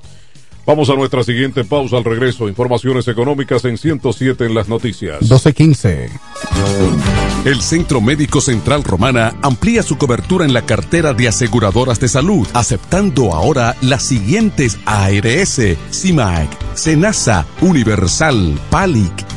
Vamos 0.64 0.88
a 0.90 0.94
nuestra 0.94 1.24
siguiente 1.24 1.64
pausa 1.64 1.96
al 1.96 2.04
regreso. 2.04 2.48
Informaciones 2.48 3.08
económicas 3.08 3.64
en 3.64 3.76
107 3.76 4.46
en 4.46 4.54
las 4.54 4.68
noticias. 4.68 5.20
1215. 5.22 6.08
El 7.44 7.60
Centro 7.60 8.00
Médico 8.00 8.40
Central 8.40 8.84
Romana 8.84 9.34
amplía 9.42 9.82
su 9.82 9.98
cobertura 9.98 10.44
en 10.44 10.52
la 10.52 10.62
cartera 10.62 11.12
de 11.14 11.26
aseguradoras 11.26 11.98
de 11.98 12.06
salud, 12.06 12.46
aceptando 12.54 13.34
ahora 13.34 13.74
las 13.80 14.04
siguientes 14.04 14.78
ARS, 14.86 15.60
CIMAC, 15.90 16.48
SENASA, 16.74 17.44
Universal, 17.60 18.60
PALIC, 18.70 19.31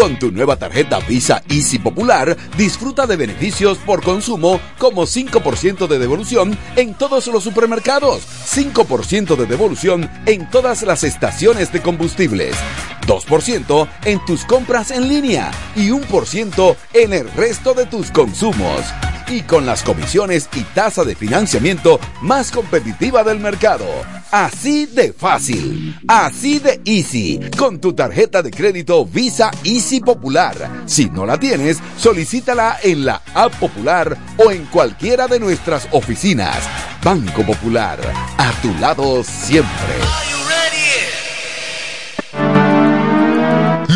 Con 0.00 0.18
tu 0.18 0.32
nueva 0.32 0.56
tarjeta 0.56 0.98
Visa 1.00 1.42
Easy 1.50 1.78
Popular, 1.78 2.34
disfruta 2.56 3.06
de 3.06 3.16
beneficios 3.16 3.76
por 3.76 4.02
consumo 4.02 4.58
como 4.78 5.02
5% 5.02 5.86
de 5.88 5.98
devolución 5.98 6.56
en 6.76 6.94
todos 6.94 7.26
los 7.26 7.44
supermercados, 7.44 8.22
5% 8.46 9.36
de 9.36 9.44
devolución 9.44 10.10
en 10.24 10.48
todas 10.48 10.84
las 10.84 11.04
estaciones 11.04 11.70
de 11.70 11.82
combustibles, 11.82 12.56
2% 13.10 13.88
en 14.04 14.24
tus 14.24 14.44
compras 14.44 14.92
en 14.92 15.08
línea 15.08 15.50
y 15.74 15.88
1% 15.88 16.76
en 16.94 17.12
el 17.12 17.28
resto 17.32 17.74
de 17.74 17.84
tus 17.86 18.12
consumos. 18.12 18.82
Y 19.26 19.42
con 19.42 19.66
las 19.66 19.82
comisiones 19.82 20.48
y 20.54 20.60
tasa 20.62 21.02
de 21.02 21.16
financiamiento 21.16 21.98
más 22.22 22.52
competitiva 22.52 23.24
del 23.24 23.40
mercado. 23.40 23.86
Así 24.30 24.86
de 24.86 25.12
fácil, 25.12 25.98
así 26.06 26.60
de 26.60 26.80
easy, 26.84 27.40
con 27.58 27.80
tu 27.80 27.94
tarjeta 27.94 28.42
de 28.42 28.52
crédito 28.52 29.04
Visa 29.04 29.50
Easy 29.64 30.00
Popular. 30.00 30.84
Si 30.86 31.10
no 31.10 31.26
la 31.26 31.36
tienes, 31.36 31.78
solicítala 31.96 32.78
en 32.82 33.04
la 33.04 33.22
App 33.34 33.52
Popular 33.56 34.16
o 34.36 34.52
en 34.52 34.66
cualquiera 34.66 35.26
de 35.26 35.40
nuestras 35.40 35.88
oficinas. 35.90 36.58
Banco 37.02 37.44
Popular, 37.44 37.98
a 38.38 38.52
tu 38.62 38.72
lado 38.78 39.24
siempre. 39.24 39.96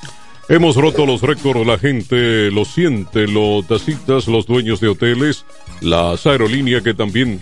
Hemos 0.47 0.75
roto 0.75 1.05
los 1.05 1.21
récords, 1.21 1.65
la 1.65 1.79
gente 1.79 2.51
lo 2.51 2.65
siente, 2.65 3.27
los 3.27 3.65
tacitas, 3.65 4.27
los 4.27 4.45
dueños 4.45 4.79
de 4.79 4.89
hoteles, 4.89 5.45
las 5.81 6.27
aerolíneas 6.27 6.83
que 6.83 6.93
también 6.93 7.39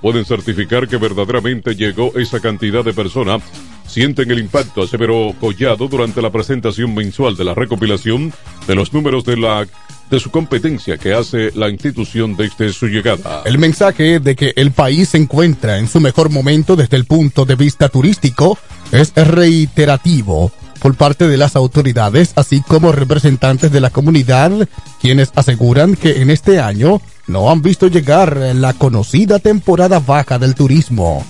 pueden 0.00 0.24
certificar 0.24 0.88
que 0.88 0.96
verdaderamente 0.96 1.76
llegó 1.76 2.18
esa 2.18 2.40
cantidad 2.40 2.82
de 2.82 2.92
personas. 2.92 3.42
Sienten 3.90 4.30
el 4.30 4.38
impacto, 4.38 4.82
aseveró 4.82 5.34
Collado 5.40 5.88
durante 5.88 6.22
la 6.22 6.30
presentación 6.30 6.94
mensual 6.94 7.36
de 7.36 7.44
la 7.44 7.54
recopilación 7.54 8.32
de 8.68 8.74
los 8.76 8.92
números 8.92 9.24
de 9.24 9.36
la 9.36 9.66
de 10.08 10.20
su 10.20 10.30
competencia 10.30 10.98
que 10.98 11.12
hace 11.14 11.50
la 11.54 11.68
institución 11.68 12.36
desde 12.36 12.72
su 12.72 12.86
llegada. 12.86 13.42
El 13.44 13.58
mensaje 13.58 14.18
de 14.18 14.34
que 14.36 14.52
el 14.56 14.72
país 14.72 15.10
se 15.10 15.18
encuentra 15.18 15.78
en 15.78 15.88
su 15.88 16.00
mejor 16.00 16.30
momento 16.30 16.76
desde 16.76 16.96
el 16.96 17.04
punto 17.04 17.44
de 17.44 17.54
vista 17.54 17.88
turístico 17.88 18.58
es 18.92 19.12
reiterativo 19.14 20.52
por 20.80 20.94
parte 20.94 21.28
de 21.28 21.36
las 21.36 21.56
autoridades, 21.56 22.32
así 22.36 22.62
como 22.62 22.92
representantes 22.92 23.70
de 23.70 23.80
la 23.80 23.90
comunidad, 23.90 24.68
quienes 25.00 25.30
aseguran 25.34 25.94
que 25.94 26.22
en 26.22 26.30
este 26.30 26.58
año 26.58 27.00
no 27.26 27.50
han 27.50 27.62
visto 27.62 27.86
llegar 27.86 28.36
la 28.36 28.72
conocida 28.72 29.38
temporada 29.38 30.00
baja 30.00 30.38
del 30.38 30.54
turismo. 30.54 31.24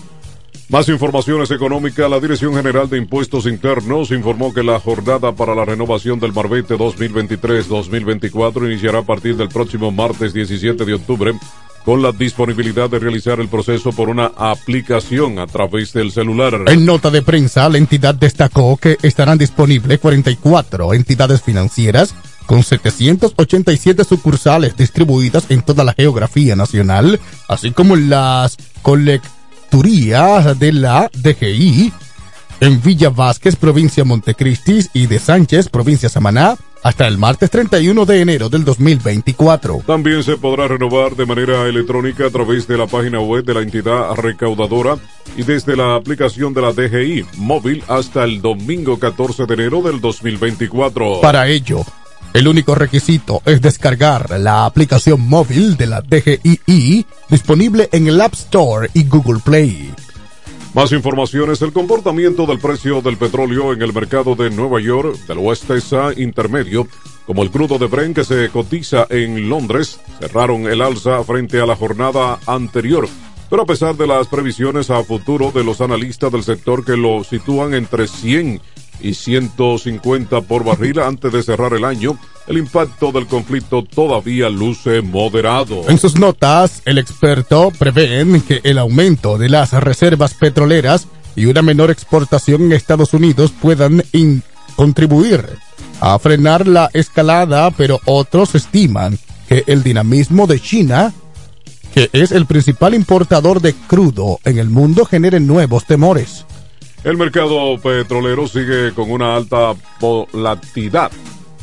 Más 0.70 0.88
informaciones 0.88 1.50
económicas. 1.50 2.08
La 2.08 2.20
Dirección 2.20 2.54
General 2.54 2.88
de 2.88 2.96
Impuestos 2.96 3.46
Internos 3.46 4.12
informó 4.12 4.54
que 4.54 4.62
la 4.62 4.78
jornada 4.78 5.32
para 5.32 5.52
la 5.52 5.64
renovación 5.64 6.20
del 6.20 6.32
Marbete 6.32 6.76
2023-2024 6.76 8.70
iniciará 8.70 9.00
a 9.00 9.02
partir 9.02 9.36
del 9.36 9.48
próximo 9.48 9.90
martes 9.90 10.32
17 10.32 10.84
de 10.84 10.94
octubre 10.94 11.32
con 11.84 12.02
la 12.02 12.12
disponibilidad 12.12 12.88
de 12.88 13.00
realizar 13.00 13.40
el 13.40 13.48
proceso 13.48 13.90
por 13.90 14.08
una 14.08 14.26
aplicación 14.36 15.40
a 15.40 15.48
través 15.48 15.92
del 15.92 16.12
celular. 16.12 16.54
En 16.68 16.86
nota 16.86 17.10
de 17.10 17.22
prensa, 17.22 17.68
la 17.68 17.78
entidad 17.78 18.14
destacó 18.14 18.76
que 18.76 18.96
estarán 19.02 19.38
disponibles 19.38 19.98
44 19.98 20.94
entidades 20.94 21.42
financieras 21.42 22.14
con 22.46 22.62
787 22.62 24.04
sucursales 24.04 24.76
distribuidas 24.76 25.46
en 25.48 25.62
toda 25.62 25.82
la 25.82 25.94
geografía 25.94 26.54
nacional, 26.54 27.18
así 27.48 27.72
como 27.72 27.96
las 27.96 28.56
de 29.70 30.72
la 30.72 31.08
DGI 31.14 31.92
en 32.60 32.82
Villa 32.82 33.08
Vázquez, 33.08 33.56
provincia 33.56 34.04
Montecristi, 34.04 34.80
y 34.92 35.06
de 35.06 35.18
Sánchez, 35.18 35.68
provincia 35.68 36.08
Samaná, 36.08 36.56
hasta 36.82 37.06
el 37.06 37.16
martes 37.16 37.50
31 37.50 38.04
de 38.04 38.20
enero 38.20 38.48
del 38.48 38.64
2024. 38.64 39.82
También 39.86 40.22
se 40.22 40.36
podrá 40.36 40.66
renovar 40.66 41.14
de 41.14 41.24
manera 41.24 41.66
electrónica 41.66 42.26
a 42.26 42.30
través 42.30 42.66
de 42.66 42.76
la 42.76 42.86
página 42.86 43.20
web 43.20 43.44
de 43.44 43.54
la 43.54 43.60
entidad 43.60 44.12
recaudadora 44.14 44.98
y 45.36 45.44
desde 45.44 45.76
la 45.76 45.94
aplicación 45.94 46.52
de 46.52 46.62
la 46.62 46.72
DGI 46.72 47.26
móvil 47.36 47.84
hasta 47.88 48.24
el 48.24 48.42
domingo 48.42 48.98
14 48.98 49.46
de 49.46 49.54
enero 49.54 49.82
del 49.82 50.00
2024. 50.00 51.20
Para 51.20 51.46
ello, 51.46 51.84
el 52.32 52.46
único 52.46 52.74
requisito 52.74 53.42
es 53.44 53.60
descargar 53.60 54.38
la 54.38 54.64
aplicación 54.64 55.20
móvil 55.20 55.76
de 55.76 55.86
la 55.86 56.00
DGII 56.00 57.06
disponible 57.28 57.88
en 57.92 58.06
el 58.06 58.20
App 58.20 58.34
Store 58.34 58.88
y 58.94 59.04
Google 59.04 59.40
Play. 59.44 59.92
Más 60.72 60.92
informaciones, 60.92 61.60
el 61.62 61.72
comportamiento 61.72 62.46
del 62.46 62.60
precio 62.60 63.00
del 63.02 63.16
petróleo 63.16 63.72
en 63.72 63.82
el 63.82 63.92
mercado 63.92 64.36
de 64.36 64.50
Nueva 64.50 64.80
York 64.80 65.16
del 65.26 65.38
West 65.38 65.66
Texas 65.66 66.16
intermedio, 66.16 66.86
como 67.26 67.42
el 67.42 67.50
crudo 67.50 67.78
de 67.78 67.86
Brent 67.86 68.14
que 68.14 68.24
se 68.24 68.48
cotiza 68.50 69.06
en 69.10 69.48
Londres, 69.48 70.00
cerraron 70.20 70.68
el 70.68 70.80
alza 70.80 71.24
frente 71.24 71.60
a 71.60 71.66
la 71.66 71.74
jornada 71.74 72.38
anterior. 72.46 73.08
Pero 73.48 73.62
a 73.62 73.66
pesar 73.66 73.96
de 73.96 74.06
las 74.06 74.28
previsiones 74.28 74.90
a 74.90 75.02
futuro 75.02 75.50
de 75.50 75.64
los 75.64 75.80
analistas 75.80 76.30
del 76.30 76.44
sector 76.44 76.84
que 76.84 76.96
lo 76.96 77.24
sitúan 77.24 77.74
entre 77.74 78.06
100 78.06 78.60
y 79.02 79.14
150 79.14 80.40
por 80.42 80.64
barril 80.64 81.00
antes 81.00 81.32
de 81.32 81.42
cerrar 81.42 81.72
el 81.72 81.84
año, 81.84 82.18
el 82.46 82.58
impacto 82.58 83.12
del 83.12 83.26
conflicto 83.26 83.84
todavía 83.84 84.48
luce 84.48 85.02
moderado. 85.02 85.88
En 85.88 85.98
sus 85.98 86.18
notas, 86.18 86.82
el 86.84 86.98
experto 86.98 87.70
prevé 87.78 88.24
que 88.46 88.60
el 88.64 88.78
aumento 88.78 89.38
de 89.38 89.48
las 89.48 89.72
reservas 89.72 90.34
petroleras 90.34 91.06
y 91.36 91.46
una 91.46 91.62
menor 91.62 91.90
exportación 91.90 92.62
en 92.62 92.72
Estados 92.72 93.14
Unidos 93.14 93.52
puedan 93.60 94.02
contribuir 94.76 95.44
a 96.00 96.18
frenar 96.18 96.66
la 96.66 96.90
escalada, 96.92 97.70
pero 97.70 98.00
otros 98.06 98.54
estiman 98.54 99.18
que 99.48 99.64
el 99.66 99.82
dinamismo 99.82 100.46
de 100.46 100.60
China, 100.60 101.12
que 101.92 102.08
es 102.12 102.32
el 102.32 102.46
principal 102.46 102.94
importador 102.94 103.60
de 103.60 103.74
crudo 103.74 104.38
en 104.44 104.58
el 104.58 104.70
mundo, 104.70 105.04
genere 105.04 105.40
nuevos 105.40 105.86
temores. 105.86 106.46
El 107.02 107.16
mercado 107.16 107.78
petrolero 107.78 108.46
sigue 108.46 108.92
con 108.92 109.10
una 109.10 109.34
alta 109.34 109.74
volatilidad. 110.00 111.10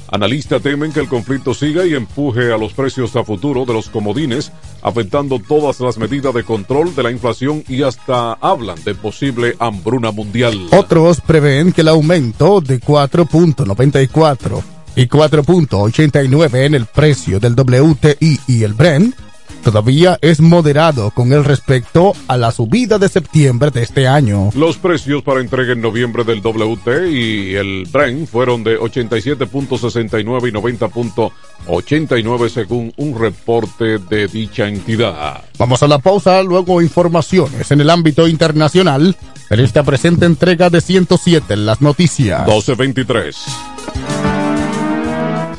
Analistas 0.10 0.62
temen 0.64 0.92
que 0.92 1.02
el 1.02 1.08
conflicto 1.08 1.54
siga 1.54 1.86
y 1.86 1.94
empuje 1.94 2.52
a 2.52 2.58
los 2.58 2.74
precios 2.74 3.16
a 3.16 3.24
futuro 3.24 3.66
de 3.66 3.74
los 3.74 3.90
comodines, 3.90 4.52
afectando 4.82 5.40
todas 5.40 5.80
las 5.80 5.98
medidas 5.98 6.34
de 6.34 6.44
control 6.44 6.96
de 6.96 7.04
la 7.04 7.12
inflación 7.12 7.64
y 7.68 7.84
hasta 7.84 8.34
hablan 8.34 8.84
de 8.84 8.96
posible 8.96 9.56
hambruna 9.60 10.12
mundial. 10.12 10.70
Otros 10.72 11.22
prevén 11.22 11.72
que 11.72 11.82
el 11.82 11.90
aumento 11.90 12.62
de 12.62 12.80
4.94 12.80 14.64
y 14.96 15.08
4.89 15.08 16.66
en 16.66 16.74
el 16.74 16.86
precio 16.88 17.40
del 17.40 17.54
WTI 17.54 18.40
y 18.48 18.64
el 18.64 18.74
Brent 18.74 19.27
todavía 19.64 20.18
es 20.22 20.40
moderado 20.40 21.12
con 21.12 21.34
el 21.34 21.44
respecto 21.44 22.14
a 22.28 22.38
la 22.38 22.52
subida 22.52 22.98
de 22.98 23.10
septiembre 23.10 23.72
de 23.72 23.84
este 23.84 24.08
año. 24.08 24.50
Los 24.56 24.78
precios 24.78 25.24
para 25.24 25.42
entrega 25.42 25.74
en 25.74 25.82
noviembre 25.82 26.24
del 26.24 26.42
WT 26.42 26.88
y 27.12 27.56
el 27.56 27.88
Brent 27.92 28.28
fueron 28.30 28.64
de 28.64 28.80
87.69 28.80 30.50
y 30.50 30.52
90.89 30.52 32.50
según 32.50 32.94
un 32.98 33.20
reporte 33.20 33.98
de 34.00 34.28
dicha 34.28 34.68
entidad. 34.68 35.44
Vamos 35.58 35.84
a 35.84 35.88
la 35.88 36.00
pausa, 36.00 36.44
luego 36.44 36.82
informaciones 36.82 37.72
en 37.72 37.82
el 37.82 37.90
ámbito 37.90 38.28
internacional 38.28 39.16
en 39.50 39.60
esta 39.60 39.84
presente 39.84 40.26
entrega 40.26 40.70
de 40.70 40.82
107 40.82 41.54
en 41.54 41.66
las 41.66 41.82
noticias. 41.82 42.42
1223. 42.42 44.17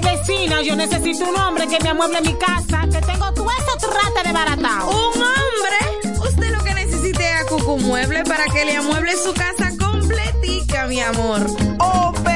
vecina, 0.00 0.62
yo 0.62 0.76
necesito 0.76 1.24
un 1.28 1.36
hombre 1.36 1.66
que 1.66 1.78
me 1.82 1.90
amueble 1.90 2.20
mi 2.22 2.34
casa, 2.34 2.82
que 2.90 3.00
tengo 3.00 3.32
todo 3.32 3.48
eso 3.50 3.88
trata 3.90 4.22
de 4.22 4.32
baratado. 4.32 4.90
¿Un 4.90 5.22
hombre? 5.22 6.18
Usted 6.28 6.50
lo 6.56 6.62
que 6.64 6.74
necesite 6.74 7.30
es 7.30 7.42
a 7.42 7.46
Cucu 7.46 7.78
Mueble 7.78 8.24
para 8.24 8.44
que 8.44 8.64
le 8.64 8.76
amueble 8.76 9.12
su 9.16 9.32
casa 9.34 9.72
completica, 9.78 10.86
mi 10.86 11.00
amor. 11.00 11.46
Oh, 11.78 12.12
pero 12.24 12.35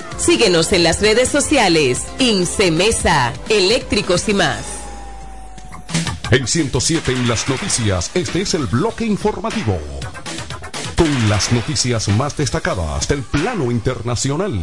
Síguenos 0.21 0.71
en 0.71 0.83
las 0.83 1.01
redes 1.01 1.29
sociales. 1.29 2.05
Incemesa, 2.19 3.33
eléctricos 3.49 4.29
y 4.29 4.35
más. 4.35 4.63
En 6.29 6.47
107 6.47 7.11
en 7.11 7.27
las 7.27 7.49
noticias, 7.49 8.11
este 8.13 8.43
es 8.43 8.53
el 8.53 8.67
bloque 8.67 9.03
informativo. 9.03 9.79
Con 10.95 11.27
las 11.27 11.51
noticias 11.51 12.07
más 12.09 12.37
destacadas 12.37 13.07
del 13.07 13.23
plano 13.23 13.71
internacional. 13.71 14.53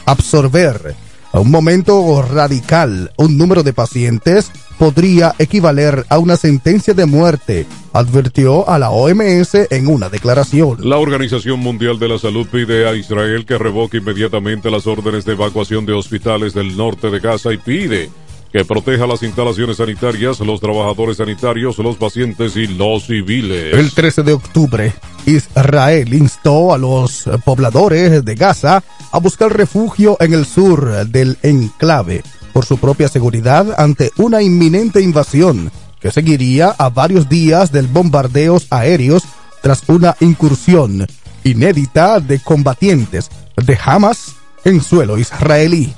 absorber 0.06 0.96
a 1.36 1.42
un 1.42 1.52
momento 1.52 2.22
radical 2.22 3.12
un 3.18 3.38
número 3.38 3.62
de 3.62 3.74
pacientes 3.74 4.50
podría 4.80 5.36
equivaler 5.38 6.06
a 6.08 6.18
una 6.18 6.38
sentencia 6.38 6.94
de 6.94 7.06
muerte, 7.06 7.66
advirtió 7.92 8.70
a 8.70 8.80
la 8.80 8.90
OMS 8.92 9.54
en 9.70 9.88
una 9.88 10.08
declaración. 10.08 10.78
La 10.80 10.98
Organización 10.98 11.60
Mundial 11.60 12.00
de 12.00 12.08
la 12.08 12.20
Salud 12.20 12.48
pide 12.50 12.88
a 12.88 12.96
Israel 12.96 13.46
que 13.46 13.58
revoque 13.58 13.98
inmediatamente 13.98 14.72
las 14.72 14.88
órdenes 14.88 15.26
de 15.26 15.34
evacuación 15.34 15.86
de 15.86 15.92
hospitales 15.92 16.54
del 16.54 16.78
norte 16.78 17.10
de 17.10 17.20
Gaza 17.20 17.52
y 17.52 17.58
pide 17.58 18.10
que 18.56 18.64
proteja 18.64 19.06
las 19.06 19.22
instalaciones 19.22 19.76
sanitarias, 19.76 20.40
los 20.40 20.62
trabajadores 20.62 21.18
sanitarios, 21.18 21.78
los 21.78 21.98
pacientes 21.98 22.56
y 22.56 22.68
los 22.68 23.06
civiles. 23.06 23.74
El 23.74 23.92
13 23.92 24.24
de 24.24 24.32
octubre, 24.32 24.94
Israel 25.26 26.14
instó 26.14 26.74
a 26.74 26.78
los 26.78 27.30
pobladores 27.44 28.24
de 28.24 28.36
Gaza 28.36 28.82
a 29.12 29.20
buscar 29.20 29.52
refugio 29.52 30.16
en 30.22 30.34
el 30.34 30.46
sur 30.46 31.06
del 31.06 31.38
enclave 31.44 32.24
por 32.54 32.64
su 32.64 32.78
propia 32.78 33.10
seguridad 33.10 33.76
ante 33.78 34.12
una 34.16 34.42
inminente 34.42 35.02
invasión 35.02 35.70
que 36.00 36.12
seguiría 36.12 36.70
a 36.70 36.88
varios 36.88 37.28
días 37.28 37.74
del 37.74 37.88
bombardeos 37.88 38.68
aéreos 38.70 39.24
tras 39.62 39.84
una 39.90 40.16
incursión 40.22 41.06
inédita 41.44 42.22
de 42.22 42.40
combatientes 42.40 43.30
de 43.58 43.78
Hamas 43.84 44.38
en 44.64 44.82
suelo 44.82 45.18
israelí. 45.18 45.94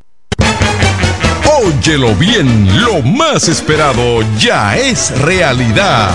Óyelo 1.64 2.14
bien, 2.14 2.84
lo 2.84 3.02
más 3.02 3.48
esperado 3.48 4.20
ya 4.38 4.76
es 4.76 5.10
realidad. 5.20 6.14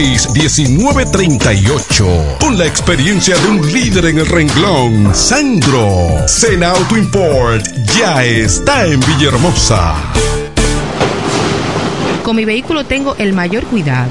809-866-1938. 0.00 2.38
Con 2.40 2.58
la 2.58 2.66
experiencia 2.66 3.36
de 3.36 3.48
un 3.48 3.72
líder 3.72 4.06
en 4.06 4.18
el 4.18 4.26
renglón, 4.26 5.14
Sandro. 5.14 6.26
Sena 6.26 6.70
Auto 6.70 6.96
Import 6.96 7.64
ya 7.98 8.24
está 8.24 8.86
en 8.86 8.98
Villahermosa. 9.00 9.94
Con 12.24 12.36
mi 12.36 12.44
vehículo 12.44 12.84
tengo 12.84 13.16
el 13.16 13.32
mayor 13.32 13.64
cuidado. 13.64 14.10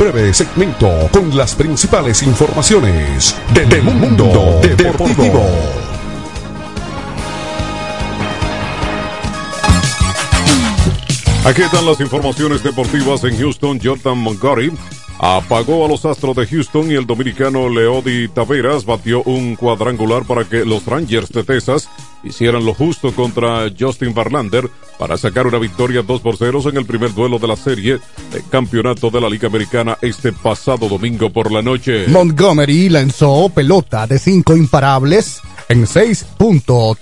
breve 0.00 0.32
segmento 0.32 0.88
con 1.12 1.36
las 1.36 1.54
principales 1.54 2.22
informaciones 2.22 3.36
del 3.52 3.82
mundo 3.82 4.58
deportivo. 4.62 5.44
Aquí 11.44 11.60
están 11.60 11.84
las 11.84 12.00
informaciones 12.00 12.62
deportivas 12.62 13.24
en 13.24 13.36
Houston. 13.38 13.78
Jordan 13.82 14.16
Montgomery 14.16 14.72
apagó 15.22 15.84
a 15.84 15.88
los 15.88 16.06
Astros 16.06 16.34
de 16.34 16.46
Houston 16.46 16.90
y 16.90 16.94
el 16.94 17.06
dominicano 17.06 17.68
Leody 17.68 18.28
Taveras 18.28 18.86
batió 18.86 19.22
un 19.24 19.54
cuadrangular 19.54 20.24
para 20.24 20.44
que 20.44 20.64
los 20.64 20.86
Rangers 20.86 21.28
de 21.30 21.44
Texas 21.44 21.90
hicieran 22.24 22.64
lo 22.64 22.72
justo 22.72 23.12
contra 23.12 23.70
Justin 23.78 24.14
Verlander 24.14 24.70
para 24.98 25.18
sacar 25.18 25.46
una 25.46 25.58
victoria 25.58 26.00
2 26.00 26.20
por 26.22 26.38
0 26.38 26.62
en 26.70 26.78
el 26.78 26.86
primer 26.86 27.12
duelo 27.12 27.38
de 27.38 27.48
la 27.48 27.56
serie 27.56 27.98
de 28.32 28.42
campeonato 28.50 29.10
de 29.10 29.20
la 29.20 29.28
Liga 29.28 29.48
Americana 29.48 29.98
este 30.00 30.32
pasado 30.32 30.88
domingo 30.88 31.28
por 31.28 31.52
la 31.52 31.60
noche. 31.60 32.06
Montgomery 32.08 32.88
lanzó 32.88 33.50
pelota 33.50 34.06
de 34.06 34.18
cinco 34.18 34.56
imparables 34.56 35.42
en 35.68 35.84
6.3 35.84 36.96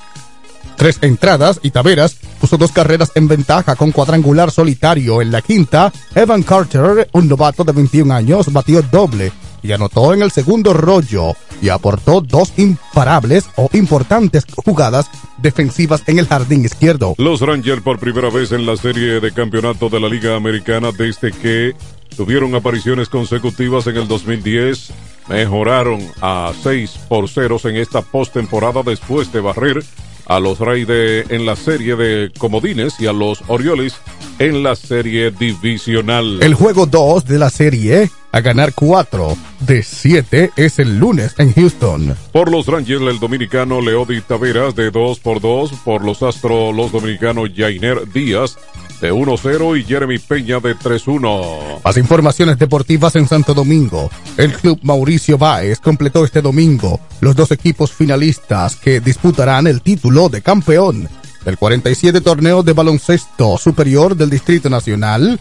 tres 0.78 0.98
entradas 1.02 1.60
y 1.62 1.70
Taveras 1.70 2.16
puso 2.40 2.56
dos 2.56 2.72
carreras 2.72 3.12
en 3.16 3.28
ventaja 3.28 3.76
con 3.76 3.90
cuadrangular 3.92 4.50
solitario. 4.50 5.20
En 5.20 5.30
la 5.30 5.42
quinta, 5.42 5.92
Evan 6.14 6.42
Carter, 6.42 7.10
un 7.12 7.28
novato 7.28 7.64
de 7.64 7.72
21 7.72 8.14
años, 8.14 8.50
batió 8.50 8.80
doble 8.80 9.32
y 9.62 9.72
anotó 9.72 10.14
en 10.14 10.22
el 10.22 10.30
segundo 10.30 10.72
rollo 10.72 11.34
y 11.60 11.68
aportó 11.68 12.20
dos 12.20 12.52
imparables 12.56 13.46
o 13.56 13.68
importantes 13.72 14.46
jugadas 14.64 15.10
defensivas 15.38 16.04
en 16.06 16.20
el 16.20 16.28
jardín 16.28 16.64
izquierdo. 16.64 17.14
Los 17.18 17.40
Rangers 17.40 17.82
por 17.82 17.98
primera 17.98 18.30
vez 18.30 18.52
en 18.52 18.64
la 18.64 18.76
serie 18.76 19.20
de 19.20 19.32
campeonato 19.32 19.88
de 19.88 19.98
la 19.98 20.08
Liga 20.08 20.36
Americana 20.36 20.92
desde 20.96 21.32
que 21.32 21.74
tuvieron 22.16 22.54
apariciones 22.54 23.08
consecutivas 23.08 23.88
en 23.88 23.96
el 23.96 24.06
2010 24.06 24.92
mejoraron 25.28 26.00
a 26.22 26.52
6 26.62 27.00
por 27.08 27.28
0 27.28 27.58
en 27.64 27.76
esta 27.76 28.02
postemporada 28.02 28.82
después 28.82 29.32
de 29.32 29.40
barrer 29.40 29.82
a 30.28 30.38
los 30.38 30.60
Raiders 30.60 31.30
en 31.30 31.46
la 31.46 31.56
serie 31.56 31.96
de 31.96 32.30
comodines 32.38 33.00
y 33.00 33.06
a 33.06 33.12
los 33.12 33.42
Orioles 33.48 33.96
en 34.38 34.62
la 34.62 34.76
serie 34.76 35.30
divisional. 35.30 36.42
El 36.42 36.54
juego 36.54 36.86
2 36.86 37.24
de 37.24 37.38
la 37.38 37.50
serie 37.50 38.10
a 38.30 38.40
ganar 38.40 38.74
4 38.74 39.36
de 39.60 39.82
7 39.82 40.52
es 40.56 40.78
el 40.78 40.98
lunes 40.98 41.34
en 41.38 41.52
Houston. 41.54 42.14
Por 42.32 42.50
los 42.50 42.66
Rangers, 42.66 43.02
el 43.02 43.18
dominicano 43.18 43.80
Leody 43.80 44.20
Taveras 44.20 44.76
de 44.76 44.90
2 44.90 45.18
por 45.20 45.40
2. 45.40 45.72
Por 45.84 46.04
los 46.04 46.22
Astros, 46.22 46.76
los 46.76 46.92
dominicanos 46.92 47.50
Jainer 47.56 48.10
Díaz 48.12 48.58
de 49.00 49.12
1-0 49.12 49.78
y 49.78 49.84
Jeremy 49.84 50.18
Peña 50.18 50.60
de 50.60 50.76
3-1. 50.76 51.82
Más 51.84 51.96
informaciones 51.96 52.58
deportivas 52.58 53.16
en 53.16 53.26
Santo 53.28 53.54
Domingo. 53.54 54.10
El 54.36 54.52
club 54.52 54.78
Mauricio 54.82 55.38
Báez 55.38 55.80
completó 55.80 56.24
este 56.24 56.42
domingo 56.42 57.00
los 57.20 57.36
dos 57.36 57.50
equipos 57.50 57.92
finalistas 57.92 58.76
que 58.76 59.00
disputarán 59.00 59.66
el 59.66 59.82
título 59.82 60.28
de 60.28 60.42
campeón 60.42 61.08
del 61.44 61.56
47 61.56 62.20
torneo 62.20 62.62
de 62.62 62.72
baloncesto 62.72 63.56
superior 63.58 64.16
del 64.16 64.30
Distrito 64.30 64.68
Nacional 64.68 65.38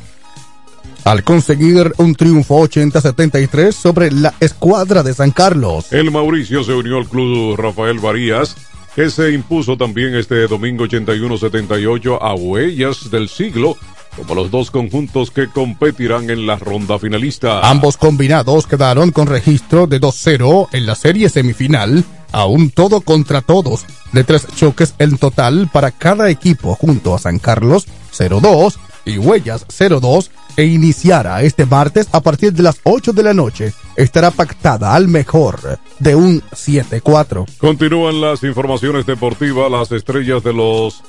al 1.03 1.23
conseguir 1.23 1.93
un 1.97 2.15
triunfo 2.15 2.67
80-73 2.67 3.71
sobre 3.71 4.11
la 4.11 4.33
escuadra 4.41 5.03
de 5.03 5.13
San 5.13 5.31
Carlos. 5.31 5.93
El 5.93 6.11
Mauricio 6.11 6.63
se 6.65 6.73
unió 6.73 6.97
al 6.97 7.07
club 7.07 7.55
Rafael 7.55 7.99
Varías 7.99 8.55
que 8.97 9.11
se 9.11 9.31
impuso 9.31 9.77
también 9.77 10.15
este 10.15 10.47
domingo 10.47 10.85
81-78 10.85 12.17
a 12.19 12.33
Huellas 12.33 13.11
del 13.11 13.29
Siglo 13.29 13.77
como 14.15 14.33
los 14.33 14.49
dos 14.49 14.71
conjuntos 14.71 15.29
que 15.29 15.47
competirán 15.47 16.31
en 16.31 16.47
la 16.47 16.55
ronda 16.55 16.97
finalista. 16.97 17.59
Ambos 17.69 17.95
combinados 17.95 18.65
quedaron 18.65 19.11
con 19.11 19.27
registro 19.27 19.85
de 19.85 20.01
2-0 20.01 20.69
en 20.71 20.87
la 20.87 20.95
serie 20.95 21.29
semifinal, 21.29 22.03
a 22.31 22.47
un 22.47 22.71
todo 22.71 23.01
contra 23.01 23.41
todos, 23.41 23.85
de 24.13 24.23
tres 24.23 24.47
choques 24.55 24.95
en 24.97 25.19
total 25.19 25.69
para 25.71 25.91
cada 25.91 26.31
equipo 26.31 26.73
junto 26.73 27.13
a 27.13 27.19
San 27.19 27.37
Carlos 27.37 27.85
0-2 28.17 28.77
y 29.05 29.19
Huellas 29.19 29.67
0-2 29.67 30.31
e 30.57 30.65
iniciará 30.65 31.43
este 31.43 31.65
martes 31.65 32.09
a 32.11 32.19
partir 32.19 32.51
de 32.51 32.63
las 32.63 32.81
8 32.83 33.13
de 33.13 33.23
la 33.23 33.33
noche. 33.33 33.73
Estará 33.95 34.31
pactada 34.31 34.93
al 34.93 35.07
mejor 35.07 35.79
de 35.99 36.15
un 36.15 36.41
7-4. 36.41 37.45
Continúan 37.57 38.19
las 38.19 38.43
informaciones 38.43 39.05
deportivas. 39.05 39.71
Las 39.71 39.91
estrellas 39.91 40.43
de 40.43 40.53
los 40.53 41.03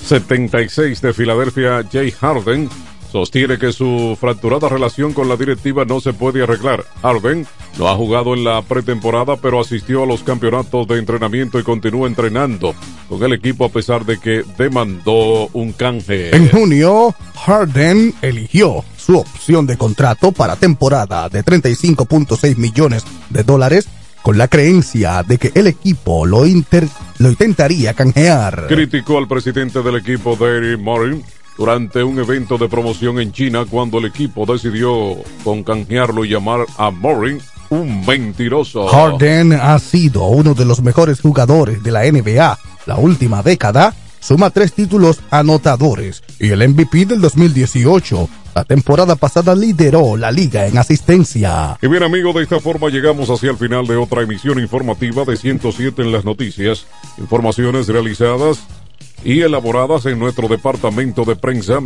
76 0.00 1.00
de 1.00 1.14
Filadelfia, 1.14 1.84
Jay 1.90 2.10
Harden, 2.10 2.68
sostiene 3.14 3.58
que 3.58 3.72
su 3.72 4.18
fracturada 4.20 4.68
relación 4.68 5.12
con 5.12 5.28
la 5.28 5.36
directiva 5.36 5.84
no 5.84 6.00
se 6.00 6.12
puede 6.12 6.42
arreglar. 6.42 6.84
Harden 7.00 7.46
no 7.78 7.88
ha 7.88 7.94
jugado 7.94 8.34
en 8.34 8.42
la 8.42 8.60
pretemporada, 8.62 9.36
pero 9.36 9.60
asistió 9.60 10.02
a 10.02 10.06
los 10.06 10.24
campeonatos 10.24 10.88
de 10.88 10.98
entrenamiento 10.98 11.60
y 11.60 11.62
continúa 11.62 12.08
entrenando 12.08 12.74
con 13.08 13.22
el 13.22 13.32
equipo 13.32 13.66
a 13.66 13.68
pesar 13.68 14.04
de 14.04 14.18
que 14.18 14.42
demandó 14.58 15.46
un 15.52 15.72
canje. 15.74 16.34
En 16.34 16.50
junio, 16.50 17.14
Harden 17.46 18.12
eligió 18.20 18.84
su 18.96 19.16
opción 19.16 19.64
de 19.68 19.76
contrato 19.76 20.32
para 20.32 20.56
temporada 20.56 21.28
de 21.28 21.44
35.6 21.44 22.56
millones 22.56 23.04
de 23.30 23.44
dólares 23.44 23.86
con 24.22 24.38
la 24.38 24.48
creencia 24.48 25.22
de 25.22 25.38
que 25.38 25.52
el 25.54 25.68
equipo 25.68 26.26
lo, 26.26 26.46
inter, 26.46 26.88
lo 27.18 27.28
intentaría 27.28 27.94
canjear. 27.94 28.66
Criticó 28.66 29.18
al 29.18 29.28
presidente 29.28 29.82
del 29.82 29.98
equipo, 29.98 30.34
Derry 30.34 30.76
Morin, 30.76 31.22
durante 31.56 32.02
un 32.02 32.18
evento 32.18 32.58
de 32.58 32.68
promoción 32.68 33.20
en 33.20 33.32
China 33.32 33.64
cuando 33.68 33.98
el 33.98 34.06
equipo 34.06 34.46
decidió 34.46 35.16
con 35.42 35.62
canjearlo 35.62 36.24
y 36.24 36.30
llamar 36.30 36.66
a 36.78 36.90
Morin 36.90 37.40
un 37.70 38.04
mentiroso. 38.06 38.86
Harden 38.88 39.52
ha 39.52 39.78
sido 39.78 40.24
uno 40.26 40.54
de 40.54 40.64
los 40.64 40.82
mejores 40.82 41.20
jugadores 41.20 41.82
de 41.82 41.90
la 41.90 42.04
NBA 42.04 42.58
la 42.86 42.96
última 42.96 43.42
década. 43.42 43.94
Suma 44.20 44.50
tres 44.50 44.72
títulos 44.72 45.20
anotadores 45.30 46.22
y 46.40 46.48
el 46.48 46.66
MVP 46.66 47.04
del 47.04 47.20
2018. 47.20 48.28
La 48.54 48.64
temporada 48.64 49.16
pasada 49.16 49.54
lideró 49.54 50.16
la 50.16 50.30
liga 50.30 50.66
en 50.66 50.78
asistencia. 50.78 51.76
Y 51.82 51.88
bien 51.88 52.04
amigos, 52.04 52.34
de 52.36 52.44
esta 52.44 52.60
forma 52.60 52.88
llegamos 52.88 53.28
hacia 53.28 53.50
el 53.50 53.58
final 53.58 53.86
de 53.86 53.96
otra 53.96 54.22
emisión 54.22 54.60
informativa 54.60 55.24
de 55.24 55.36
107 55.36 56.00
en 56.00 56.12
las 56.12 56.24
noticias. 56.24 56.86
Informaciones 57.18 57.88
realizadas 57.88 58.60
y 59.24 59.40
elaboradas 59.40 60.06
en 60.06 60.18
nuestro 60.18 60.48
departamento 60.48 61.24
de 61.24 61.36
prensa 61.36 61.80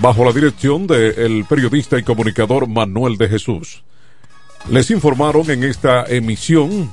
bajo 0.00 0.24
la 0.24 0.32
dirección 0.32 0.86
del 0.86 1.44
periodista 1.48 1.98
y 1.98 2.02
comunicador 2.02 2.66
Manuel 2.66 3.16
de 3.16 3.28
Jesús. 3.28 3.82
Les 4.70 4.90
informaron 4.90 5.50
en 5.50 5.64
esta 5.64 6.04
emisión 6.04 6.90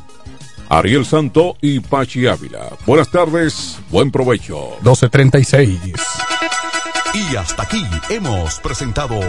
Ariel 0.69 1.05
Santo 1.05 1.57
y 1.61 1.79
Pachi 1.79 2.27
Ávila. 2.27 2.69
Buenas 2.85 3.09
tardes, 3.09 3.79
buen 3.89 4.11
provecho. 4.11 4.71
1236. 4.81 5.79
Y 7.13 7.35
hasta 7.35 7.63
aquí 7.63 7.83
hemos 8.09 8.59
presentado 8.59 9.19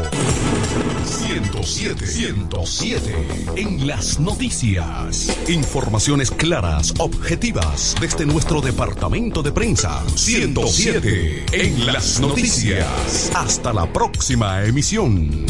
107, 1.07 2.07
107 2.07 3.27
en 3.57 3.87
las 3.87 4.19
noticias. 4.19 5.31
Informaciones 5.49 6.31
claras, 6.31 6.93
objetivas 6.99 7.95
desde 8.01 8.27
nuestro 8.27 8.61
departamento 8.61 9.43
de 9.43 9.53
prensa. 9.53 10.03
107 10.15 11.47
en 11.53 11.87
las 11.87 12.21
noticias. 12.21 13.31
Hasta 13.35 13.73
la 13.73 13.93
próxima 13.93 14.65
emisión. 14.65 15.47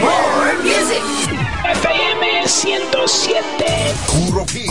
More 0.00 0.54
music. 0.62 1.02
FM 1.70 2.48
107. 2.48 3.94
Puro 4.06 4.46
hit, 4.46 4.70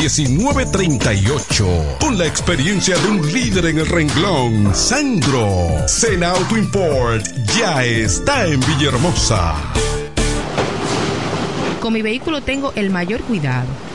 809-866-1938. 0.01 1.99
Con 1.99 2.17
la 2.17 2.25
experiencia 2.25 2.97
de 2.97 3.07
un 3.09 3.31
líder 3.31 3.65
en 3.67 3.77
el 3.79 3.85
renglón, 3.85 4.73
Sandro. 4.73 5.87
Sena 5.87 6.31
Auto 6.31 6.57
Import 6.57 7.23
ya 7.57 7.85
está 7.85 8.47
en 8.47 8.59
Villahermosa. 8.61 9.55
Con 11.79 11.93
mi 11.93 12.01
vehículo 12.01 12.41
tengo 12.41 12.73
el 12.75 12.89
mayor 12.89 13.21
cuidado. 13.21 13.67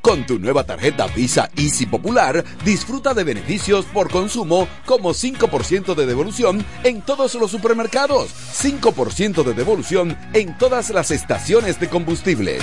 Con 0.00 0.24
tu 0.26 0.38
nueva 0.38 0.64
tarjeta 0.64 1.06
Visa 1.08 1.50
Easy 1.56 1.84
Popular, 1.84 2.42
disfruta 2.64 3.12
de 3.12 3.22
beneficios 3.22 3.84
por 3.84 4.10
consumo 4.10 4.66
como 4.86 5.10
5% 5.10 5.94
de 5.94 6.06
devolución 6.06 6.64
en 6.84 7.02
todos 7.02 7.34
los 7.34 7.50
supermercados, 7.50 8.30
5% 8.62 9.44
de 9.44 9.52
devolución 9.52 10.16
en 10.32 10.56
todas 10.56 10.88
las 10.88 11.10
estaciones 11.10 11.78
de 11.78 11.88
combustibles, 11.90 12.62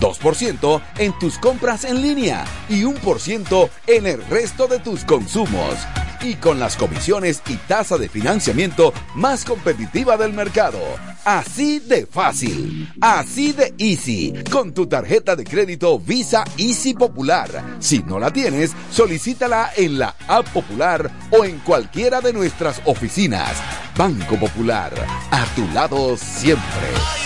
2% 0.00 0.80
en 0.98 1.18
tus 1.18 1.38
compras 1.38 1.84
en 1.84 2.02
línea 2.02 2.44
y 2.68 2.82
1% 2.82 3.68
en 3.88 4.06
el 4.06 4.24
resto 4.28 4.68
de 4.68 4.78
tus 4.78 5.04
consumos. 5.04 5.74
Y 6.22 6.34
con 6.36 6.60
las 6.60 6.76
comisiones 6.76 7.42
y 7.48 7.56
tasa 7.56 7.98
de 7.98 8.08
financiamiento 8.08 8.92
más 9.14 9.44
competitiva 9.44 10.16
del 10.16 10.32
mercado. 10.32 10.78
Así 11.26 11.80
de 11.80 12.06
fácil, 12.06 12.88
así 13.00 13.50
de 13.50 13.74
easy, 13.78 14.32
con 14.48 14.72
tu 14.72 14.86
tarjeta 14.86 15.34
de 15.34 15.42
crédito 15.42 15.98
Visa 15.98 16.44
Easy 16.56 16.94
Popular. 16.94 17.48
Si 17.80 17.98
no 17.98 18.20
la 18.20 18.32
tienes, 18.32 18.70
solicítala 18.92 19.72
en 19.76 19.98
la 19.98 20.14
App 20.28 20.46
Popular 20.50 21.10
o 21.32 21.44
en 21.44 21.58
cualquiera 21.58 22.20
de 22.20 22.32
nuestras 22.32 22.80
oficinas. 22.84 23.60
Banco 23.96 24.36
Popular, 24.36 24.92
a 25.32 25.44
tu 25.56 25.66
lado 25.74 26.16
siempre. 26.16 27.25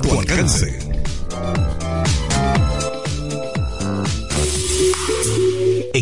tu 0.00 0.10
alcance. 0.10 0.64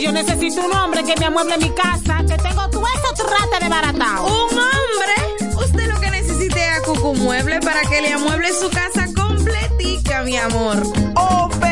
yo 0.00 0.12
necesito 0.12 0.62
un 0.62 0.72
hombre 0.72 1.04
que 1.04 1.14
me 1.18 1.26
amueble 1.26 1.58
mi 1.58 1.70
casa, 1.70 2.18
que 2.26 2.36
tengo 2.36 2.68
todo 2.70 2.84
eso 2.86 3.24
trata 3.24 3.58
de 3.60 3.68
baratao. 3.68 4.26
¿Un 4.26 4.58
hombre? 4.58 5.56
Usted 5.56 5.92
lo 5.92 6.00
que 6.00 6.10
necesite 6.10 6.64
es 6.64 6.78
a 6.78 6.82
Cucumueble 6.82 7.60
para 7.60 7.80
que 7.82 8.00
le 8.00 8.12
amueble 8.12 8.52
su 8.52 8.68
casa 8.70 9.06
completica, 9.14 10.22
mi 10.22 10.36
amor. 10.36 10.82
Oh, 11.14 11.48
pero 11.60 11.71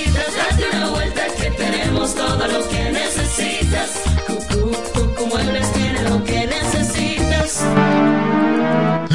Tenemos 2.11 2.15
todo 2.15 2.47
lo 2.47 2.67
que 2.67 2.91
necesitas. 2.91 4.03
Cucú, 4.27 4.71
cucú, 4.93 5.27
muebles 5.27 5.70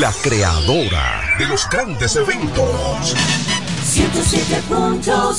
La 0.00 0.12
creadora 0.24 1.22
de 1.38 1.46
los 1.46 1.70
grandes 1.70 2.16
eventos. 2.16 3.14
107.5 3.84 5.32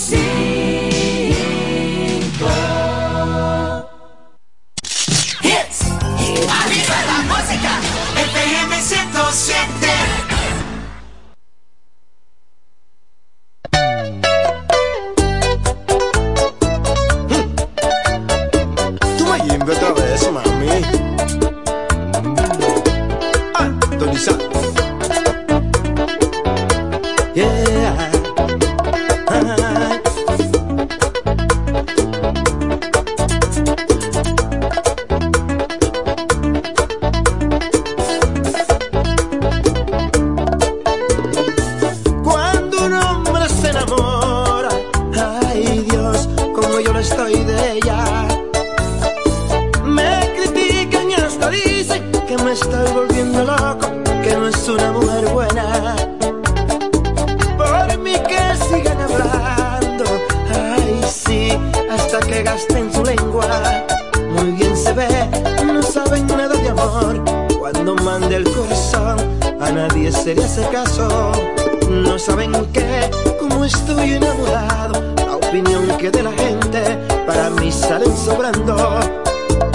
saben 72.26 72.51
que, 72.73 73.11
como 73.39 73.65
estoy 73.65 74.13
enamorado, 74.13 75.13
la 75.15 75.36
opinión 75.36 75.88
que 75.97 76.09
de 76.09 76.23
la 76.23 76.32
gente 76.32 76.97
para 77.28 77.51
mí 77.51 77.71
salen 77.71 78.15
sobrando. 78.17 78.76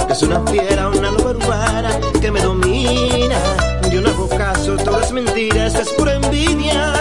Es 0.09 0.20
una 0.24 0.40
fiera, 0.46 0.88
una 0.88 1.12
loba 1.12 1.30
urbana 1.30 1.90
que 2.20 2.30
me 2.32 2.40
domina. 2.40 3.38
Yo 3.92 4.01
no 4.01 4.11
hago 4.11 4.28
caso, 4.28 4.76
todas 4.76 5.12
mentiras, 5.12 5.76
es 5.76 5.90
pura 5.90 6.14
envidia. 6.14 6.92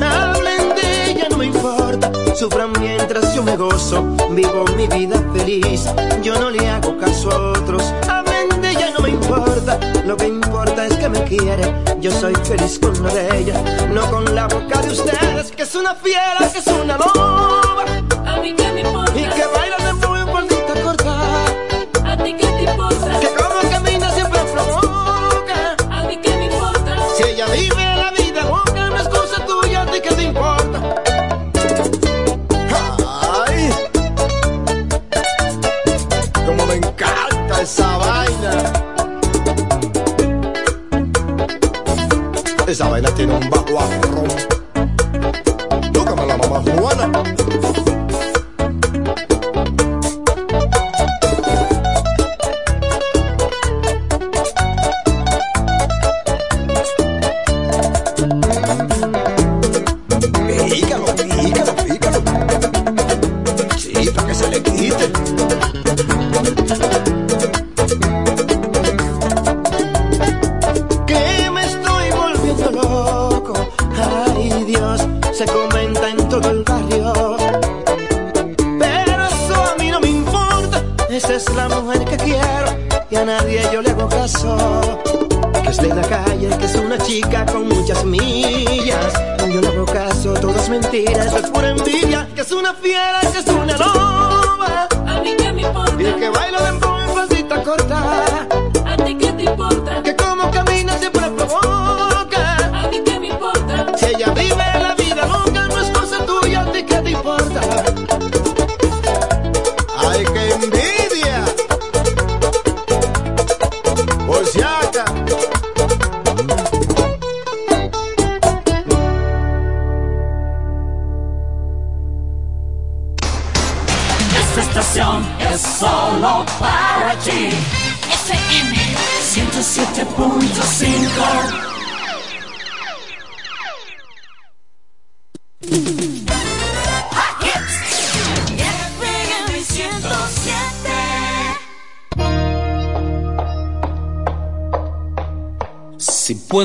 Hablen 0.00 0.74
de 0.76 1.10
ella, 1.10 1.26
no 1.30 1.36
me 1.36 1.46
importa. 1.46 2.12
Sufran 2.36 2.70
mientras 2.78 3.34
yo 3.34 3.42
me 3.42 3.56
gozo. 3.56 4.04
Vivo 4.30 4.64
mi 4.76 4.86
vida 4.86 5.20
feliz. 5.34 5.86
Yo 6.22 6.38
no 6.38 6.50
le 6.50 6.68
hago 6.68 6.96
caso 6.98 7.32
a 7.32 7.50
otros. 7.58 7.82
Importa. 9.10 9.78
Lo 10.04 10.16
que 10.16 10.26
importa 10.26 10.86
es 10.86 10.94
que 10.96 11.08
me 11.08 11.22
quiere. 11.24 11.74
Yo 12.00 12.10
soy 12.10 12.34
feliz 12.36 12.78
con 12.78 13.02
la 13.02 13.12
de 13.12 13.38
ella. 13.38 13.54
No 13.92 14.10
con 14.10 14.34
la 14.34 14.46
boca 14.46 14.80
de 14.82 14.90
ustedes, 14.90 15.50
que 15.52 15.62
es 15.62 15.74
una 15.74 15.94
fiera, 15.94 16.38
que 16.52 16.58
es 16.58 16.66
una 16.66 16.96
loba. 16.96 17.84
A 18.26 18.40
mí 18.40 18.54
que 18.54 18.72
me 18.72 18.80
importa. 18.80 19.18
Y 19.18 19.24
que 19.24 19.46
baila 19.46 19.76
de 19.78 20.07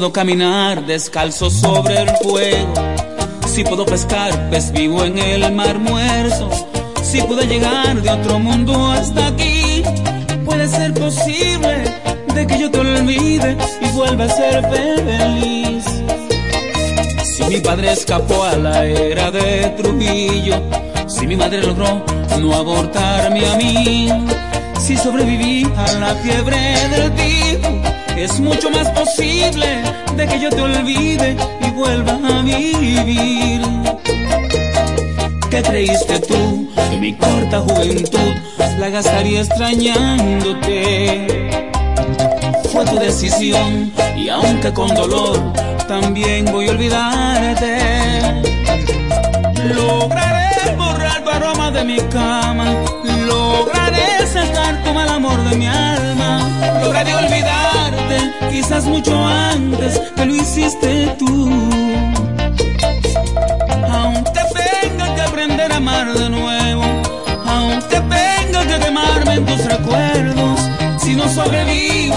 puedo 0.04 0.12
caminar 0.12 0.86
descalzo 0.86 1.50
sobre 1.50 1.98
el 2.02 2.10
fuego, 2.18 2.74
si 3.48 3.64
puedo 3.64 3.86
pescar 3.86 4.50
pez 4.50 4.70
vivo 4.74 5.06
en 5.06 5.18
el 5.18 5.50
mar 5.54 5.80
muerto, 5.80 6.50
si 7.02 7.22
puedo 7.22 7.42
llegar 7.44 8.02
de 8.02 8.10
otro 8.10 8.38
mundo 8.38 8.92
hasta 8.92 9.28
aquí, 9.28 9.82
puede 10.44 10.68
ser 10.68 10.94
posible 10.94 11.86
de 12.36 12.46
que 12.46 12.60
yo 12.60 12.70
te 12.70 12.80
olvide 12.80 13.56
y 13.80 13.88
vuelva 13.96 14.26
a 14.26 14.30
ser 14.30 14.70
feliz. 14.70 15.86
Si 17.24 17.44
mi 17.46 17.62
padre 17.62 17.94
escapó 17.94 18.44
a 18.44 18.58
la 18.58 18.86
era 18.86 19.32
de 19.32 19.70
Trujillo, 19.78 20.62
si 21.08 21.26
mi 21.28 21.38
madre 21.38 21.62
logró 21.62 22.04
no 22.42 22.54
abortarme 22.54 23.48
a 23.48 23.56
mí, 23.56 24.10
si 24.82 24.98
sobreviví 24.98 25.66
a 25.78 25.94
la 25.94 26.14
fiebre 26.16 26.58
del 26.90 27.16
tifo, 27.16 27.53
es 28.18 28.40
mucho 28.40 28.70
más 28.70 28.90
posible 28.92 29.82
de 30.16 30.28
que 30.28 30.40
yo 30.40 30.50
te 30.50 30.62
olvide 30.62 31.36
y 31.62 31.72
vuelva 31.72 32.14
a 32.14 32.42
vivir. 32.42 33.62
¿Qué 35.50 35.62
creíste 35.62 36.20
tú 36.20 36.70
que 36.90 36.98
mi 36.98 37.14
corta 37.14 37.60
juventud 37.62 38.34
la 38.80 38.90
gastaría 38.90 39.42
extrañándote? 39.42 41.28
Fue 42.72 42.86
tu 42.86 42.98
decisión 42.98 43.92
y 44.16 44.30
aunque 44.30 44.72
con 44.74 44.94
dolor 44.96 45.54
también 45.88 46.46
voy 46.46 46.68
a 46.68 46.72
olvidarte. 46.72 47.78
Lograré 49.76 50.76
borrar 50.76 51.24
tu 51.24 51.30
aroma 51.30 51.72
de 51.72 51.84
mi 51.84 51.98
cama, 51.98 52.66
lograré 53.28 54.26
sacar 54.28 54.84
tu 54.84 54.94
mal 54.94 55.10
amor 55.10 55.44
de 55.50 55.56
mi 55.56 55.68
alma, 55.68 56.80
lograré 56.82 57.16
quizás 58.52 58.86
mucho 58.86 59.16
antes 59.26 60.00
que 60.16 60.26
lo 60.26 60.36
hiciste 60.36 61.16
tú. 61.18 61.50
Aunque 63.92 64.42
tenga 64.82 65.16
que 65.16 65.22
aprender 65.22 65.72
a 65.72 65.78
amar 65.78 66.14
de 66.14 66.30
nuevo, 66.30 66.84
aunque 67.46 68.00
tenga 68.00 68.62
que 68.68 68.86
quemarme 68.86 69.34
en 69.36 69.46
tus 69.46 69.66
recuerdos, 69.66 70.60
si 70.98 71.16
no 71.16 71.28
sobrevivo, 71.30 72.16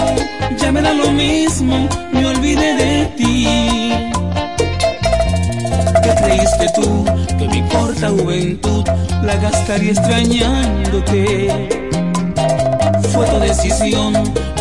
ya 0.57 0.71
me 0.71 0.81
da 0.81 0.93
lo 0.93 1.11
mismo, 1.11 1.87
me 2.11 2.25
olvidé 2.25 2.75
de 2.75 3.05
ti. 3.17 3.47
¿Qué 6.03 6.15
creíste 6.23 6.67
tú 6.75 7.05
que 7.37 7.47
mi 7.47 7.61
corta 7.69 8.09
juventud 8.09 8.83
la 9.23 9.35
gastaría 9.35 9.91
extrañándote? 9.91 11.86
Fue 13.17 13.25
tu 13.25 13.39
decisión 13.39 14.13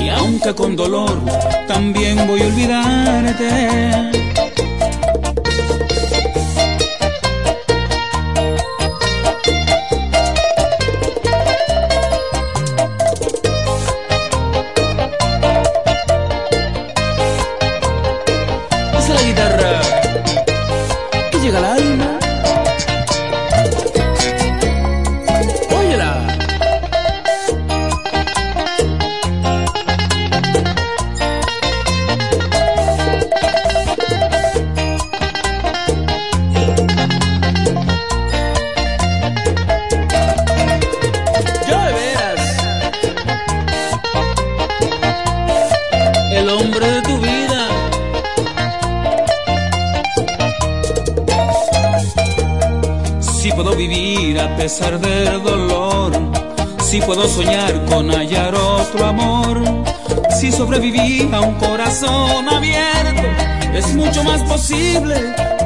y 0.02 0.08
aunque 0.08 0.54
con 0.54 0.76
dolor 0.76 1.20
también 1.68 2.26
voy 2.26 2.40
a 2.40 2.46
olvidarte. 2.46 4.16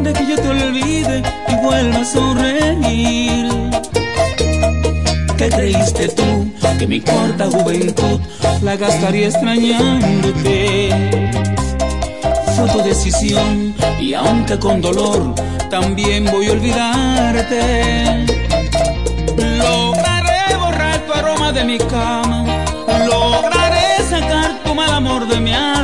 De 0.02 0.12
que 0.12 0.26
yo 0.26 0.36
te 0.36 0.48
olvide 0.48 1.22
y 1.48 1.54
vuelva 1.64 2.00
a 2.00 2.04
sonreír. 2.04 3.48
¿Qué 5.36 5.48
creíste 5.48 6.08
tú 6.08 6.50
que 6.78 6.86
mi 6.86 7.00
corta 7.00 7.46
juventud 7.46 8.20
la 8.62 8.76
gastaría 8.76 9.28
extrañándote? 9.28 10.90
Fue 12.56 12.68
tu 12.68 12.82
decisión 12.82 13.74
y 13.98 14.14
aunque 14.14 14.58
con 14.58 14.80
dolor 14.80 15.34
también 15.70 16.24
voy 16.26 16.48
a 16.48 16.52
olvidarte. 16.52 18.26
Lograré 19.36 20.56
borrar 20.56 20.98
tu 21.06 21.12
aroma 21.12 21.52
de 21.52 21.64
mi 21.64 21.78
cama, 21.78 22.44
lograré 23.06 24.02
sacar 24.08 24.62
tu 24.64 24.74
mal 24.74 24.92
amor 24.92 25.26
de 25.26 25.40
mi 25.40 25.52
alma, 25.54 25.79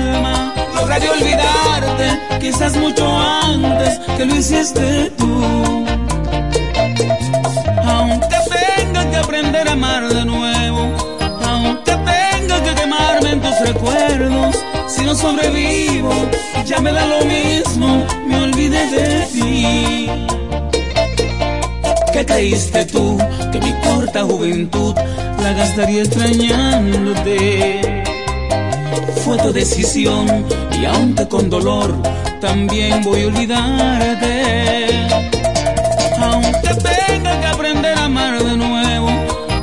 lograré 0.77 1.09
olvidarte 1.09 2.39
quizás 2.41 2.77
mucho 2.77 3.05
antes 3.19 3.99
que 4.17 4.25
lo 4.25 4.35
hiciste 4.37 5.11
tú. 5.17 5.85
Aunque 7.85 8.37
tenga 8.77 9.11
que 9.11 9.17
aprender 9.17 9.69
a 9.69 9.73
amar 9.73 10.09
de 10.09 10.25
nuevo, 10.25 10.83
aunque 11.45 11.93
tenga 11.93 12.63
que 12.63 12.75
quemarme 12.75 13.31
en 13.33 13.41
tus 13.41 13.59
recuerdos, 13.61 14.57
si 14.89 15.03
no 15.05 15.15
sobrevivo, 15.15 16.13
ya 16.65 16.79
me 16.81 16.93
da 16.93 17.07
lo 17.07 17.25
mismo, 17.25 18.07
me 18.27 18.43
olvidé 18.45 18.87
de 18.91 19.27
ti. 19.33 20.11
¿Qué 22.13 22.25
creíste 22.25 22.85
tú 22.87 23.19
que 23.53 23.61
mi 23.61 23.73
corta 23.81 24.25
juventud 24.25 24.95
la 25.43 25.53
gastaría 25.53 26.03
extrañándote? 26.03 27.81
Fue 29.25 29.37
tu 29.39 29.53
decisión 29.53 30.47
y 30.81 30.85
aunque 30.85 31.27
con 31.29 31.49
dolor 31.49 31.95
también 32.41 33.03
voy 33.03 33.23
a 33.23 33.27
olvidarte. 33.29 35.09
Aunque 36.21 36.75
tenga 36.75 37.41
que 37.41 37.47
aprender 37.47 37.99
a 37.99 38.05
amar 38.05 38.43
de 38.43 38.57
nuevo, 38.57 39.09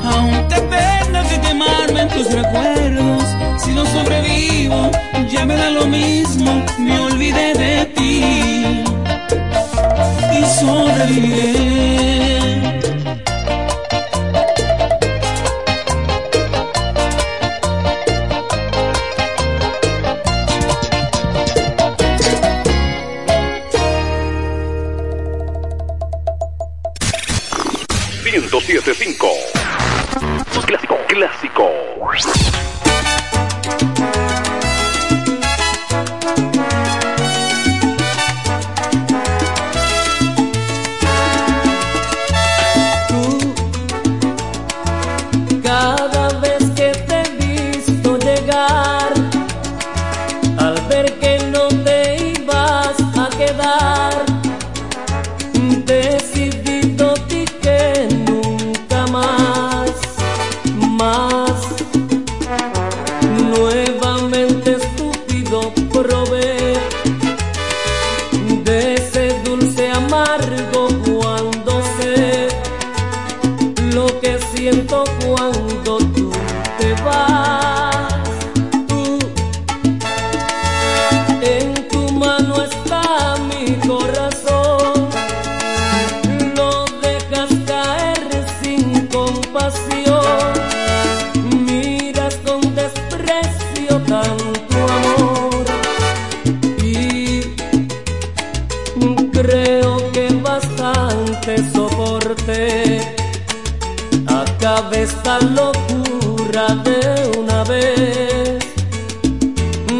aunque 0.02 0.56
tenga 0.56 1.22
que 1.28 1.40
quemarme 1.40 2.02
en 2.02 2.08
tus 2.08 2.30
recuerdos, 2.32 3.24
si 3.58 3.72
no 3.72 3.84
sobrevivo, 3.86 4.90
ya 5.30 5.44
me 5.44 5.56
da 5.56 5.70
lo 5.70 5.86
mismo, 5.86 6.62
me 6.78 6.98
olvidé 6.98 7.54
de 7.54 7.84
ti 7.96 8.84
y 10.38 10.44
sobreviviré. 10.60 12.43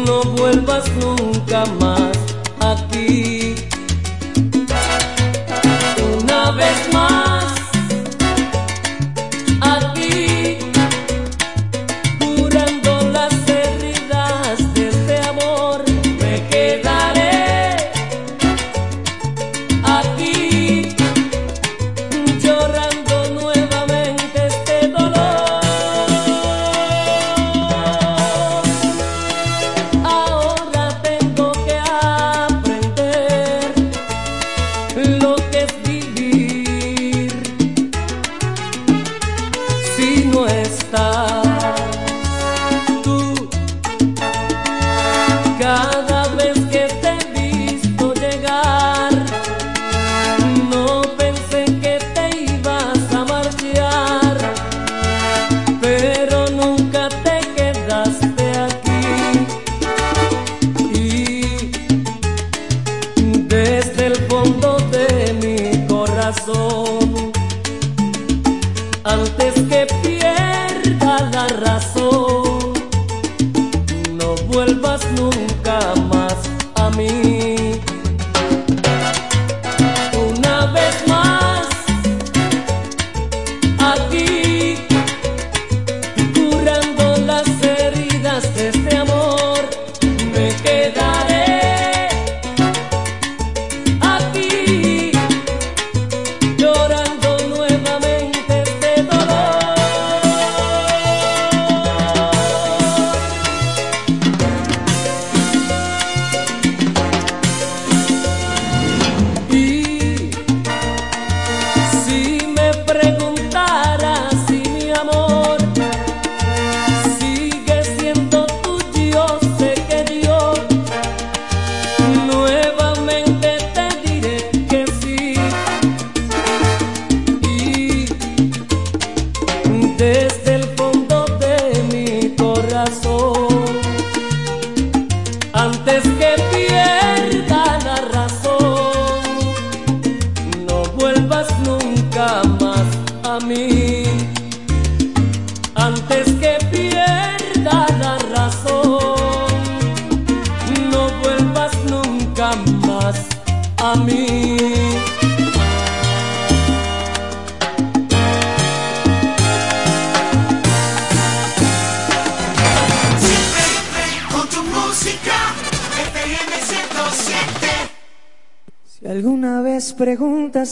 no 0.05 0.23
vuelvas 0.37 0.85
nunca 0.99 1.65
más. 1.79 2.04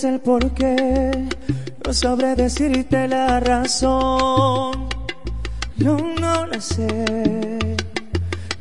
el 0.01 0.19
por 0.19 0.51
qué, 0.55 1.11
no 1.85 1.93
sabré 1.93 2.33
decirte 2.35 3.07
la 3.07 3.39
razón. 3.39 4.89
No, 5.77 5.97
no 6.19 6.47
la 6.47 6.59
sé. 6.59 7.75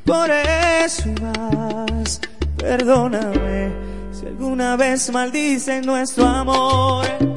Por 0.05 0.30
eso 0.30 1.09
más, 1.22 2.20
perdóname 2.59 3.72
si 4.12 4.26
alguna 4.26 4.76
vez 4.76 5.11
maldice 5.11 5.80
nuestro 5.80 6.26
amor. 6.26 7.32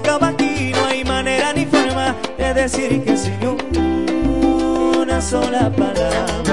acaba 0.00 0.28
aquí, 0.28 0.72
no 0.72 0.86
hay 0.86 1.04
manera 1.04 1.52
ni 1.52 1.66
forma 1.66 2.14
de 2.38 2.54
decir 2.54 3.02
que 3.04 3.16
sin 3.16 3.38
una 4.98 5.20
sola 5.20 5.70
palabra. 5.70 6.49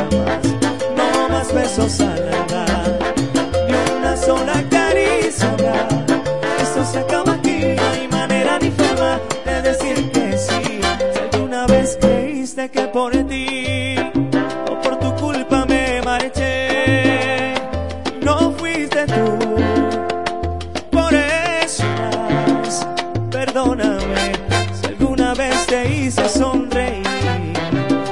te 25.68 25.93
hice 25.93 26.30
sonreír, 26.30 27.03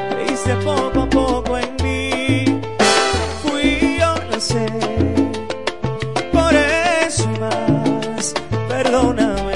te 0.10 0.34
hice 0.34 0.56
poco 0.58 1.02
a 1.02 1.10
poco 1.10 1.58
en 1.58 1.76
mí. 1.84 2.62
Fui 3.44 3.98
yo, 4.00 4.14
lo 4.30 4.40
sé, 4.40 4.66
por 6.34 6.54
eso 6.54 7.30
y 7.34 7.40
más, 7.40 8.34
perdóname. 8.68 9.54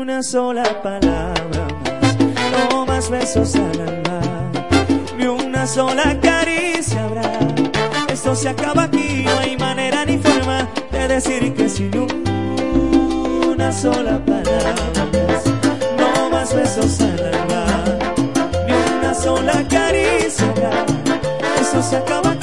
Una 0.00 0.22
sola 0.22 0.64
palabra 0.82 1.66
más, 2.00 2.16
no 2.70 2.86
más 2.86 3.10
besos 3.10 3.56
al 3.56 3.80
alma, 3.80 4.20
ni 5.18 5.26
una 5.26 5.66
sola 5.66 6.18
caricia 6.20 7.04
habrá. 7.04 7.38
Esto 8.08 8.36
se 8.36 8.48
acaba 8.48 8.84
aquí, 8.84 9.24
no 9.24 9.38
hay 9.38 9.56
manera 9.56 10.04
ni 10.04 10.18
forma 10.18 10.68
de 10.92 11.08
decir 11.08 11.52
que 11.54 11.68
si 11.68 11.84
nunca 11.84 12.23
una 13.64 13.72
sola 13.72 14.18
palabra, 14.26 14.74
no 15.96 16.28
más 16.28 16.54
besos 16.54 17.00
al 17.00 17.34
alma, 17.34 17.84
ni 18.66 18.98
una 18.98 19.14
sola 19.14 19.64
caricia, 19.70 20.52
eso 21.58 21.82
se 21.82 21.96
acaba. 21.96 22.33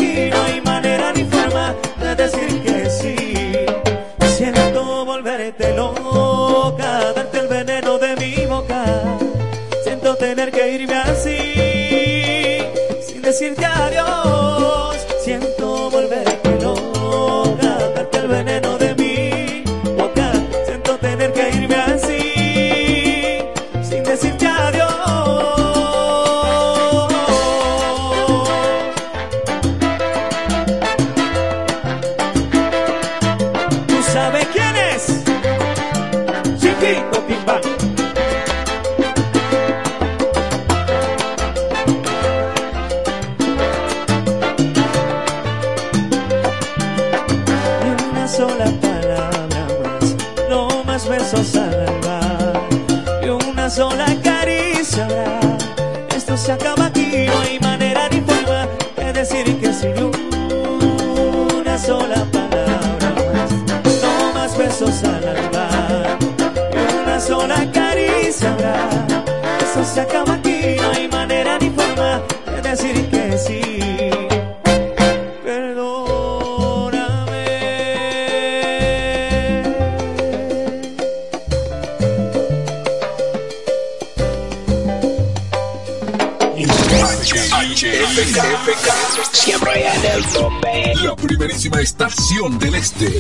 Siempre 89.32 89.88
en 89.88 90.06
el 90.06 90.26
tope. 90.28 90.94
La 91.02 91.16
primerísima 91.16 91.82
estación 91.82 92.60
del 92.60 92.76
este. 92.76 93.20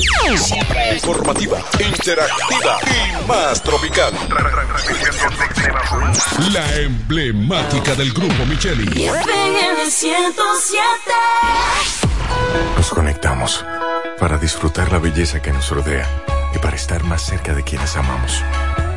Informativa, 0.94 1.60
interactiva 1.80 2.80
y 2.86 3.28
más 3.28 3.62
tropical. 3.64 4.14
La 6.54 6.76
emblemática 6.78 7.96
del 7.96 8.14
grupo 8.14 8.46
Micheli. 8.46 9.06
FM 9.06 9.90
107. 9.90 10.84
Nos 12.78 12.90
conectamos 12.90 13.66
para 14.20 14.38
disfrutar 14.38 14.92
la 14.92 15.00
belleza 15.00 15.42
que 15.42 15.52
nos 15.52 15.70
rodea 15.70 16.08
y 16.54 16.60
para 16.60 16.76
estar 16.76 17.04
más 17.04 17.24
cerca 17.24 17.54
de 17.54 17.64
quienes 17.64 17.96
amamos. 17.96 18.44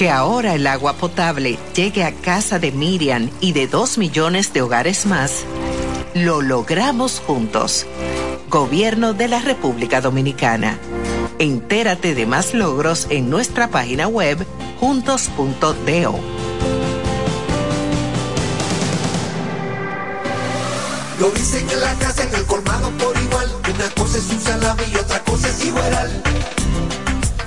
Que 0.00 0.08
ahora 0.08 0.54
el 0.54 0.66
agua 0.66 0.94
potable 0.94 1.58
llegue 1.74 2.04
a 2.04 2.12
casa 2.14 2.58
de 2.58 2.72
Miriam 2.72 3.28
y 3.38 3.52
de 3.52 3.66
dos 3.66 3.98
millones 3.98 4.54
de 4.54 4.62
hogares 4.62 5.04
más, 5.04 5.44
lo 6.14 6.40
logramos 6.40 7.20
juntos. 7.20 7.84
Gobierno 8.48 9.12
de 9.12 9.28
la 9.28 9.40
República 9.40 10.00
Dominicana. 10.00 10.78
Entérate 11.38 12.14
de 12.14 12.24
más 12.24 12.54
logros 12.54 13.08
en 13.10 13.28
nuestra 13.28 13.68
página 13.68 14.08
web 14.08 14.46
juntos.do. 14.80 16.18
Lo 21.18 21.30
dicen 21.32 21.68
en 21.68 21.78
la 21.78 21.94
casa, 21.96 22.22
en 22.22 22.34
el 22.36 22.46
colmado 22.46 22.90
por 22.92 23.14
igual. 23.18 23.50
Una 23.74 23.90
cosa 23.90 24.16
es 24.16 24.30
un 24.30 24.40
salami 24.40 24.82
y 24.94 24.96
otra 24.96 25.22
cosa 25.24 25.48
es 25.50 25.62
igual. 25.62 26.22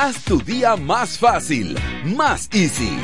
Haz 0.00 0.22
tu 0.22 0.40
día 0.40 0.76
más 0.76 1.18
fácil, 1.18 1.76
más 2.04 2.48
easy. 2.52 2.96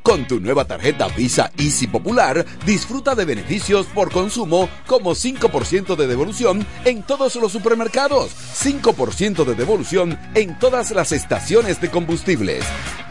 Con 0.00 0.28
tu 0.28 0.38
nueva 0.38 0.64
tarjeta 0.64 1.08
Visa 1.08 1.50
Easy 1.58 1.88
Popular, 1.88 2.46
disfruta 2.64 3.16
de 3.16 3.24
beneficios 3.24 3.86
por 3.86 4.12
consumo 4.12 4.68
como 4.86 5.16
5% 5.16 5.96
de 5.96 6.06
devolución 6.06 6.64
en 6.84 7.02
todos 7.02 7.34
los 7.34 7.50
supermercados, 7.50 8.30
5% 8.62 9.44
de 9.44 9.54
devolución 9.56 10.16
en 10.36 10.56
todas 10.60 10.92
las 10.92 11.10
estaciones 11.10 11.80
de 11.80 11.90
combustibles, 11.90 12.64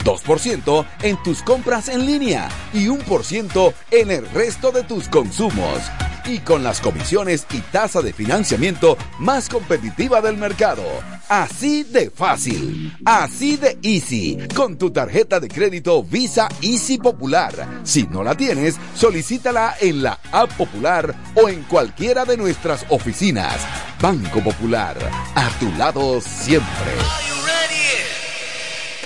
2% 0.04 0.86
en 1.02 1.22
tus 1.24 1.42
compras 1.42 1.90
en 1.90 2.06
línea 2.06 2.50
y 2.74 2.88
1% 2.88 3.74
en 3.92 4.12
el 4.12 4.30
resto 4.30 4.72
de 4.72 4.84
tus 4.84 5.08
consumos. 5.08 5.80
Y 6.26 6.40
con 6.40 6.64
las 6.64 6.80
comisiones 6.80 7.48
y 7.52 7.60
tasa 7.60 8.02
de 8.02 8.14
financiamiento 8.14 8.98
más 9.18 9.50
competitiva 9.50 10.22
del 10.22 10.38
mercado. 10.38 10.84
Así 11.28 11.84
de 11.84 12.10
fácil, 12.10 12.96
así 13.06 13.58
de 13.58 13.78
easy, 13.82 14.38
con 14.56 14.78
tu 14.78 14.92
tarjeta 14.92 15.40
de 15.40 15.48
crédito 15.48 16.04
Visa 16.04 16.48
Easy 16.62 16.98
Popular. 16.98 17.82
Si 17.84 18.04
no 18.04 18.24
la 18.24 18.36
tienes, 18.36 18.78
solicítala 18.96 19.76
en 19.80 20.04
la 20.04 20.20
app 20.32 20.52
popular 20.54 21.16
o 21.36 21.50
en 21.50 21.64
cualquiera 21.64 22.26
de 22.26 22.38
nuestras 22.38 22.86
oficinas. 22.90 23.58
Banco 24.02 24.40
Popular, 24.40 24.98
a 25.36 25.50
tu 25.60 25.72
lado 25.78 26.22
siempre. 26.22 27.39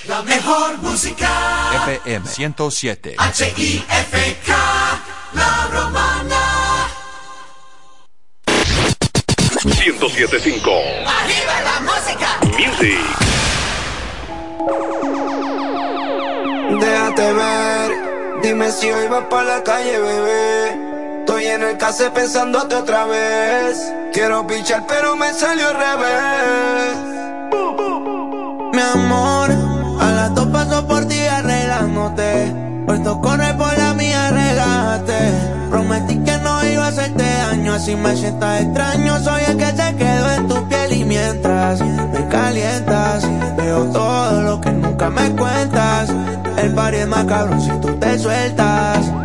La 0.08 0.22
mejor 0.22 0.78
música. 0.80 1.30
FM 1.86 2.28
107. 2.28 3.16
H-I-F-K. 3.18 4.54
La 5.34 5.68
romana. 5.72 6.89
1075 9.64 10.72
Arriba 11.06 11.62
la 11.64 11.80
música. 11.82 12.39
Music. 12.58 12.99
Déjate 16.82 17.34
ver, 17.34 17.91
dime 18.41 18.72
si 18.72 18.91
hoy 18.91 19.08
vas 19.08 19.26
para 19.30 19.58
la 19.58 19.64
calle, 19.64 19.99
bebé. 19.99 21.20
Estoy 21.20 21.45
en 21.45 21.64
el 21.64 21.78
case 21.78 22.10
pensándote 22.12 22.76
otra 22.76 23.06
vez. 23.06 23.93
Quiero 24.12 24.45
pichar, 24.47 24.86
pero 24.86 25.16
me 25.16 25.34
salió 25.34 25.70
al 25.70 25.76
revés. 25.76 27.14
Mi 28.74 28.82
amor, 28.82 29.53
Puesto 32.93 33.19
corre 33.21 33.51
por 33.55 33.75
la 33.75 33.95
mía, 33.95 34.29
relájate. 34.29 35.17
Prometí 35.71 36.15
que 36.19 36.37
no 36.37 36.63
iba 36.63 36.85
a 36.85 36.89
hacerte 36.89 37.23
daño, 37.23 37.73
así 37.73 37.95
me 37.95 38.15
sientas 38.15 38.61
extraño. 38.61 39.17
Soy 39.17 39.41
el 39.47 39.57
que 39.57 39.65
se 39.65 39.95
quedó 39.95 40.31
en 40.33 40.47
tu 40.47 40.67
piel 40.67 40.93
y 40.93 41.03
mientras 41.03 41.81
me 41.81 42.27
calientas, 42.27 43.27
veo 43.57 43.85
todo 43.85 44.43
lo 44.43 44.61
que 44.61 44.71
nunca 44.73 45.09
me 45.09 45.27
cuentas. 45.31 46.11
El 46.55 46.71
party 46.75 46.97
es 46.97 47.07
más 47.07 47.25
cabrón 47.25 47.59
si 47.61 47.71
tú 47.81 47.95
te 47.95 48.19
sueltas. 48.19 49.22